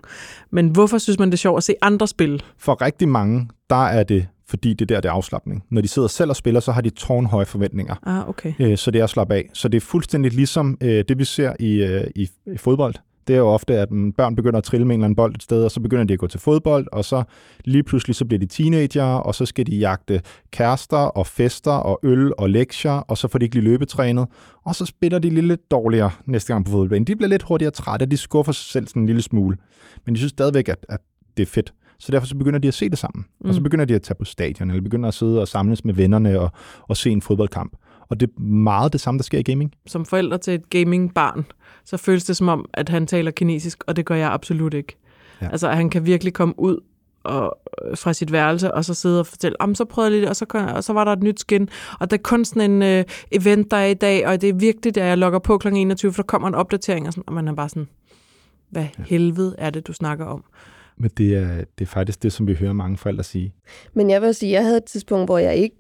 [0.52, 2.40] Men hvorfor synes man, det er sjovt at se andre spille?
[2.58, 5.64] For rigtig mange, der er det fordi det der det er afslappning.
[5.70, 7.96] Når de sidder selv og spiller, så har de tårnhøje forventninger.
[8.04, 8.54] Ah, okay.
[8.60, 9.50] Øh, så det er at slappe af.
[9.54, 12.96] Så det er fuldstændig ligesom øh, det, vi ser i, øh, i, i fodbold.
[13.28, 15.44] Det er jo ofte, at børn begynder at trille med en eller anden bold et
[15.44, 17.24] sted, og så begynder de at gå til fodbold, og så
[17.66, 22.00] lige pludselig så bliver de teenager, og så skal de jagte kærester og fester og
[22.04, 24.28] øl og lektier, og så får de ikke lige løbetrænet,
[24.64, 27.08] og så spiller de lidt dårligere næste gang på fodboldbanen.
[27.08, 29.58] De bliver lidt hurtigere trætte, de skuffer sig selv sådan en lille smule.
[30.06, 31.00] Men de synes stadigvæk, at, at
[31.38, 31.74] det er fedt.
[32.00, 33.26] Så derfor så begynder de at se det sammen.
[33.42, 33.48] Mm.
[33.48, 33.64] Og så mm.
[33.64, 36.52] begynder de at tage på stadion, eller begynder at sidde og samles med vennerne og,
[36.82, 37.76] og se en fodboldkamp.
[38.10, 39.74] Og det er meget det samme, der sker i gaming.
[39.88, 41.46] Som forælder til et gamingbarn,
[41.86, 44.98] så føles det som om, at han taler kinesisk, og det gør jeg absolut ikke.
[45.42, 45.50] Ja.
[45.50, 46.80] Altså, at han kan virkelig komme ud
[47.24, 50.30] og, øh, fra sit værelse, og så sidde og fortælle, om så prøvede jeg lidt,
[50.30, 53.00] og så, og så var der et nyt skin, og det er kun sådan en
[53.00, 55.68] uh, event, der er i dag, og det er vigtigt, at jeg logger på kl.
[55.68, 57.88] 21, for der kommer en opdatering, og, sådan, og man er bare sådan,
[58.70, 60.44] hvad helvede er det, du snakker om?
[60.98, 61.48] Men det er,
[61.80, 63.54] det er faktisk det, som vi hører mange forældre sige.
[63.94, 65.76] Men jeg vil sige, jeg havde et tidspunkt, hvor jeg ikke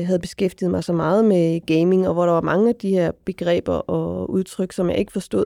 [0.00, 2.90] øh, havde beskæftiget mig så meget med gaming, og hvor der var mange af de
[2.90, 5.44] her begreber og udtryk, som jeg ikke forstod.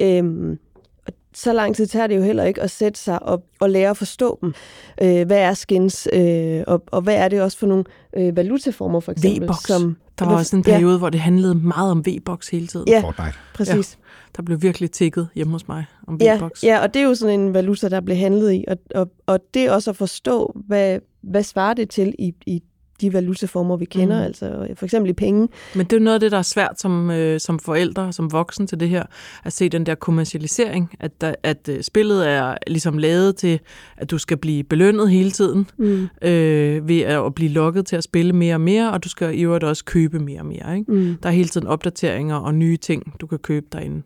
[0.00, 0.58] Øhm,
[1.06, 3.90] og så lang tid tager det jo heller ikke at sætte sig op og lære
[3.90, 4.54] at forstå dem.
[5.02, 7.84] Øh, hvad er skins, øh, og, og hvad er det også for nogle
[8.16, 9.42] øh, valutaformer, for eksempel?
[9.42, 9.66] V-box.
[9.66, 10.98] Som, der var også en periode, ja.
[10.98, 12.88] hvor det handlede meget om V-box hele tiden.
[12.88, 13.34] Ja, Fortnite.
[13.54, 13.98] præcis.
[14.00, 14.04] Ja.
[14.36, 16.64] Der blev virkelig tækket hjemme hos mig om ja, V-box.
[16.64, 18.64] Ja, og det er jo sådan en valuta, der blev handlet i.
[18.68, 22.62] Og, og, og det er også at forstå, hvad, hvad svarer det til i, i
[23.00, 24.24] de valutaformer, vi kender, mm.
[24.24, 25.48] altså for eksempel i penge.
[25.74, 28.66] Men det er noget af det, der er svært som, øh, som forældre, som voksen
[28.66, 29.02] til det her,
[29.44, 33.60] at se den der kommercialisering, at, der, at øh, spillet er ligesom lavet til,
[33.96, 36.08] at du skal blive belønnet hele tiden, mm.
[36.22, 39.38] øh, ved at, at blive lokket til at spille mere og mere, og du skal
[39.38, 40.78] i øvrigt også købe mere og mere.
[40.78, 40.92] Ikke?
[40.92, 41.16] Mm.
[41.22, 44.02] Der er hele tiden opdateringer og nye ting, du kan købe derinde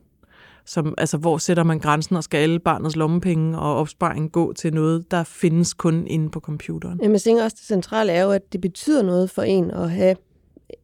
[0.69, 4.75] som, altså, hvor sætter man grænsen, og skal alle barnets lommepenge og opsparing gå til
[4.75, 6.99] noget, der findes kun inde på computeren?
[7.03, 9.91] Jamen, jeg tænker også, det centrale er jo, at det betyder noget for en at
[9.91, 10.17] have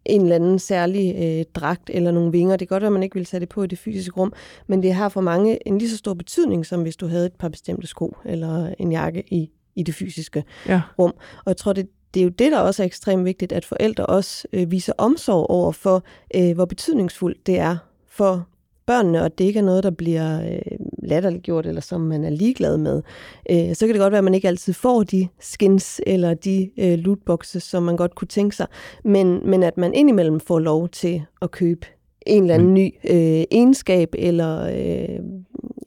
[0.05, 2.57] en eller anden særlig øh, dragt eller nogle vinger.
[2.57, 4.33] Det kan godt at man ikke vil sætte det på i det fysiske rum,
[4.67, 7.33] men det har for mange en lige så stor betydning, som hvis du havde et
[7.33, 10.83] par bestemte sko eller en jakke i, i det fysiske ja.
[10.99, 11.15] rum.
[11.39, 14.07] Og jeg tror, det, det er jo det, der også er ekstremt vigtigt, at forældre
[14.07, 16.03] også øh, viser omsorg over for,
[16.35, 17.77] øh, hvor betydningsfuldt det er
[18.09, 18.47] for
[18.87, 22.79] børnene, og det ikke er noget, der bliver øh, latterliggjort, eller som man er ligeglad
[22.79, 23.03] med,
[23.51, 26.71] øh, så kan det godt være, at man ikke altid får de skins eller de
[26.79, 28.67] øh, lootboxes, som man godt kunne tænke sig,
[29.05, 31.87] men, men at man indimellem får lov til at købe
[32.27, 35.19] en eller anden ny øh, egenskab eller øh,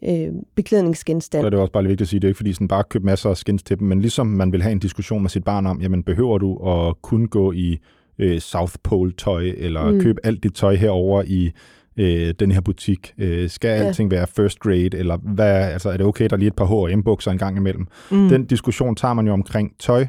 [0.03, 1.43] øh, beklædningsgenstand.
[1.43, 2.83] Så er det også bare lige vigtigt at sige, det er ikke fordi sådan bare
[2.89, 5.43] købe masser af skins til dem, men ligesom man vil have en diskussion med sit
[5.43, 7.77] barn om, jamen behøver du at kun gå i
[8.19, 10.01] øh, South Pole tøj, eller mm.
[10.01, 11.51] købe alt dit tøj herover i
[11.97, 13.13] øh, den her butik?
[13.17, 13.87] Øh, skal ja.
[13.87, 16.65] alting være first grade, eller hvad, altså, er det okay, der er lige et par
[16.65, 17.87] H&M-bukser en gang imellem?
[18.11, 18.29] Mm.
[18.29, 20.05] Den diskussion tager man jo omkring tøj,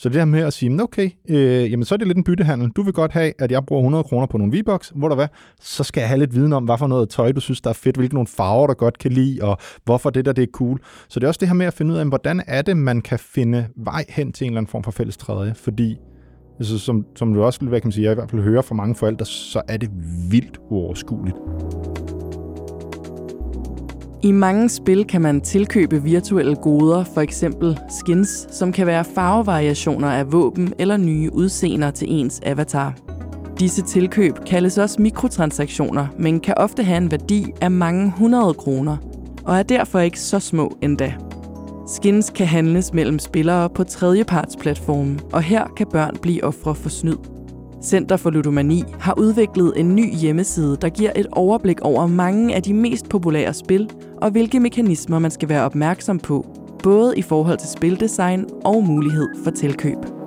[0.00, 2.70] så det her med at sige, okay, øh, jamen så er det lidt en byttehandel.
[2.70, 5.28] Du vil godt have, at jeg bruger 100 kroner på nogle V-Bucks, hvor der hvad,
[5.60, 7.74] så skal jeg have lidt viden om, hvad for noget tøj, du synes, der er
[7.74, 10.80] fedt, hvilke nogle farver, der godt kan lide, og hvorfor det der, det er cool.
[11.08, 13.00] Så det er også det her med at finde ud af, hvordan er det, man
[13.00, 15.96] kan finde vej hen til en eller anden form for fælles træde, fordi
[16.60, 18.74] altså, som, som du også hvad kan man sige, jeg i hvert fald hører fra
[18.74, 19.90] mange forældre, så er det
[20.30, 21.36] vildt uoverskueligt.
[24.22, 30.08] I mange spil kan man tilkøbe virtuelle goder, for eksempel skins, som kan være farvevariationer
[30.08, 32.94] af våben eller nye udseender til ens avatar.
[33.58, 38.96] Disse tilkøb kaldes også mikrotransaktioner, men kan ofte have en værdi af mange hundrede kroner,
[39.44, 41.14] og er derfor ikke så små endda.
[41.90, 47.16] Skins kan handles mellem spillere på tredjepartsplatformen, og her kan børn blive ofre for snyd.
[47.82, 52.62] Center for Ludomani har udviklet en ny hjemmeside, der giver et overblik over mange af
[52.62, 53.90] de mest populære spil,
[54.22, 56.46] og hvilke mekanismer man skal være opmærksom på,
[56.82, 60.19] både i forhold til spildesign og mulighed for tilkøb.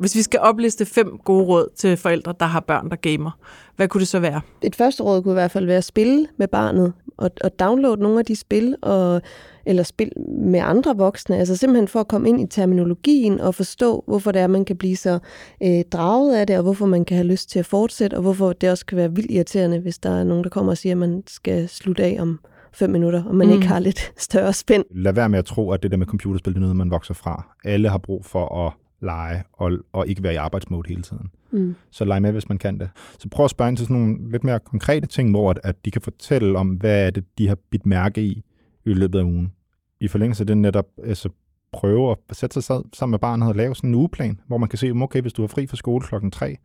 [0.00, 3.30] Hvis vi skal opliste fem gode råd til forældre, der har børn, der gamer,
[3.76, 4.40] hvad kunne det så være?
[4.62, 8.02] Et første råd kunne i hvert fald være at spille med barnet, og, og downloade
[8.02, 9.22] nogle af de spil, og,
[9.66, 11.36] eller spil med andre voksne.
[11.36, 14.76] Altså simpelthen for at komme ind i terminologien og forstå, hvorfor det er, man kan
[14.76, 15.18] blive så
[15.62, 18.52] øh, draget af det, og hvorfor man kan have lyst til at fortsætte, og hvorfor
[18.52, 20.98] det også kan være vildt irriterende, hvis der er nogen, der kommer og siger, at
[20.98, 22.40] man skal slutte af om
[22.72, 23.52] fem minutter, og man mm.
[23.52, 24.84] ikke har lidt større spænd.
[24.90, 27.14] Lad være med at tro, at det der med computerspil, det er noget, man vokser
[27.14, 27.56] fra.
[27.64, 31.30] Alle har brug for at lege og, og ikke være i arbejdsmode hele tiden.
[31.50, 31.74] Mm.
[31.90, 32.90] Så lege med, hvis man kan det.
[33.18, 35.84] Så prøv at spørge ind til sådan nogle lidt mere konkrete ting, hvor at, at
[35.84, 38.44] de kan fortælle om, hvad er det, de har bidt mærke i
[38.84, 39.52] i løbet af ugen.
[40.00, 41.28] I forlængelse af det netop altså,
[41.72, 44.78] prøve at sætte sig sammen med barnet og lave sådan en ugeplan, hvor man kan
[44.78, 46.56] se, okay, hvis du er fri fra skole klokken 3,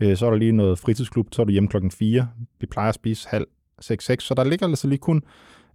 [0.00, 2.28] øh, så er der lige noget fritidsklub, så er du hjemme klokken 4.
[2.60, 3.46] Vi plejer at spise halv
[3.84, 5.22] 6-6, så der ligger altså lige kun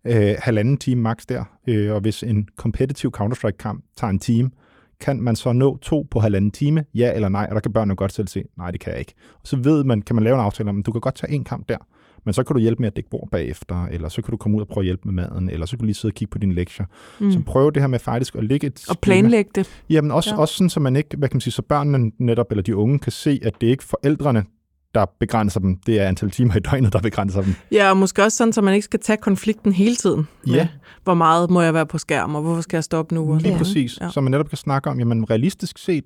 [0.05, 1.43] øh, halvanden time max der.
[1.67, 4.51] Øh, og hvis en competitive Counter-Strike-kamp tager en time,
[4.99, 7.95] kan man så nå to på halvanden time, ja eller nej, og der kan børnene
[7.95, 9.13] godt selv se, nej, det kan jeg ikke.
[9.33, 11.43] Og så ved man, kan man lave en aftale om, du kan godt tage en
[11.43, 11.77] kamp der,
[12.25, 14.57] men så kan du hjælpe med at dække bord bagefter, eller så kan du komme
[14.57, 16.31] ud og prøve at hjælpe med maden, eller så kan du lige sidde og kigge
[16.31, 16.85] på dine lektier.
[17.19, 17.31] Mm.
[17.31, 18.85] Så prøv det her med faktisk at lægge et...
[18.89, 19.83] Og planlægge det.
[19.89, 20.41] Jamen også, ja.
[20.41, 22.99] også sådan, så man ikke, hvad kan man sige, så børnene netop, eller de unge
[22.99, 24.43] kan se, at det er ikke forældrene,
[24.95, 25.77] der begrænser dem.
[25.85, 27.53] Det er antal timer i døgnet, der begrænser dem.
[27.71, 30.27] Ja, og måske også sådan, så man ikke skal tage konflikten hele tiden.
[30.45, 30.67] Med, Ja.
[31.03, 33.21] Hvor meget må jeg være på skærm, og hvorfor skal jeg stoppe nu?
[33.21, 33.57] Og Lige sådan.
[33.57, 33.97] præcis.
[34.01, 34.09] Ja.
[34.09, 36.03] Så man netop kan snakke om, jamen realistisk set,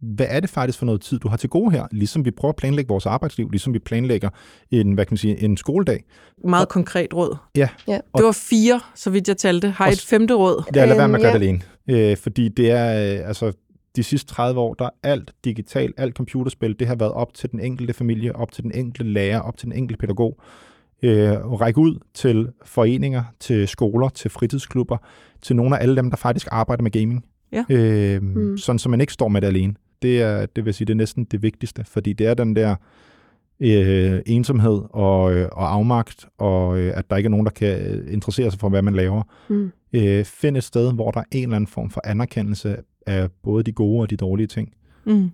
[0.00, 1.86] hvad er det faktisk for noget tid, du har til gode her?
[1.92, 4.28] Ligesom vi prøver at planlægge vores arbejdsliv, ligesom vi planlægger
[4.70, 6.04] en, hvad kan man sige, en skoledag.
[6.48, 7.36] Meget konkret råd.
[7.56, 7.98] Ja, Ja.
[8.16, 9.68] Det var fire, så vidt jeg talte.
[9.70, 10.62] Har I et femte råd?
[10.74, 12.10] det er lad være med at gøre Øhm, det alene.
[12.10, 13.52] Øh, fordi det er, øh, altså,
[13.96, 17.50] de sidste 30 år, der er alt digital, alt computerspil, det har været op til
[17.52, 20.40] den enkelte familie, op til den enkelte lærer, op til den enkelte pædagog.
[21.02, 24.96] Øh, og række ud til foreninger, til skoler, til fritidsklubber,
[25.42, 27.24] til nogle af alle dem, der faktisk arbejder med gaming.
[27.52, 27.64] Ja.
[27.68, 28.28] Øh, Mm.
[28.40, 28.58] mm.
[28.58, 29.74] Sådan, så man ikke står med det alene.
[30.02, 32.76] Det er, det vil sige, det er næsten det vigtigste, fordi det er den der
[33.60, 37.80] øh, ensomhed og, øh, og afmagt, og øh, at der ikke er nogen, der kan
[37.80, 39.22] øh, interessere sig for, hvad man laver.
[39.48, 39.72] Mm.
[39.92, 42.76] Øh, find et sted, hvor der er en eller anden form for anerkendelse
[43.06, 44.72] af både de gode og de dårlige ting.
[45.06, 45.30] Mm.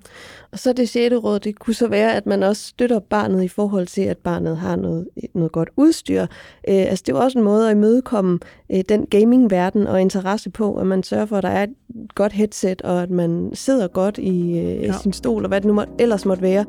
[0.52, 3.48] Og så det sjette råd, det kunne så være, at man også støtter barnet i
[3.48, 6.22] forhold til, at barnet har noget, noget godt udstyr.
[6.22, 6.26] Øh,
[6.68, 8.38] altså det er jo også en måde at imødekomme
[8.72, 11.74] øh, den gamingverden og interesse på, at man sørger for, at der er et
[12.14, 14.92] godt headset, og at man sidder godt i øh, ja.
[14.92, 16.64] sin stol, og hvad det nu må, ellers måtte være.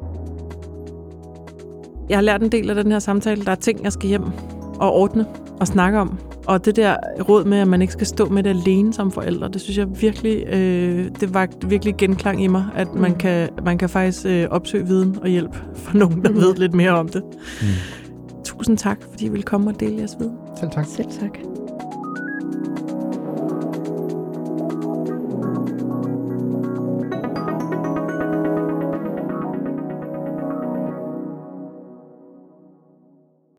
[2.10, 3.46] Jeg har lært en del af den her samtale.
[3.46, 4.24] Der er ting, jeg skal hjem
[4.82, 5.26] og ordne
[5.60, 6.18] og snakke om.
[6.48, 6.96] Og det der
[7.30, 10.02] råd med, at man ikke skal stå med det alene som forældre, det synes jeg
[10.02, 13.18] virkelig, øh, det var virkelig genklang i mig, at man, Mm.
[13.18, 16.92] kan, man kan faktisk øh, opsøge viden og hjælp fra nogen, der ved lidt mere
[16.92, 17.24] om det.
[17.62, 17.68] Mm.
[18.46, 20.34] Tusind tak, fordi I ville komme og dele jeres viden.
[20.60, 20.86] Selv tak.
[20.86, 21.38] Selv tak.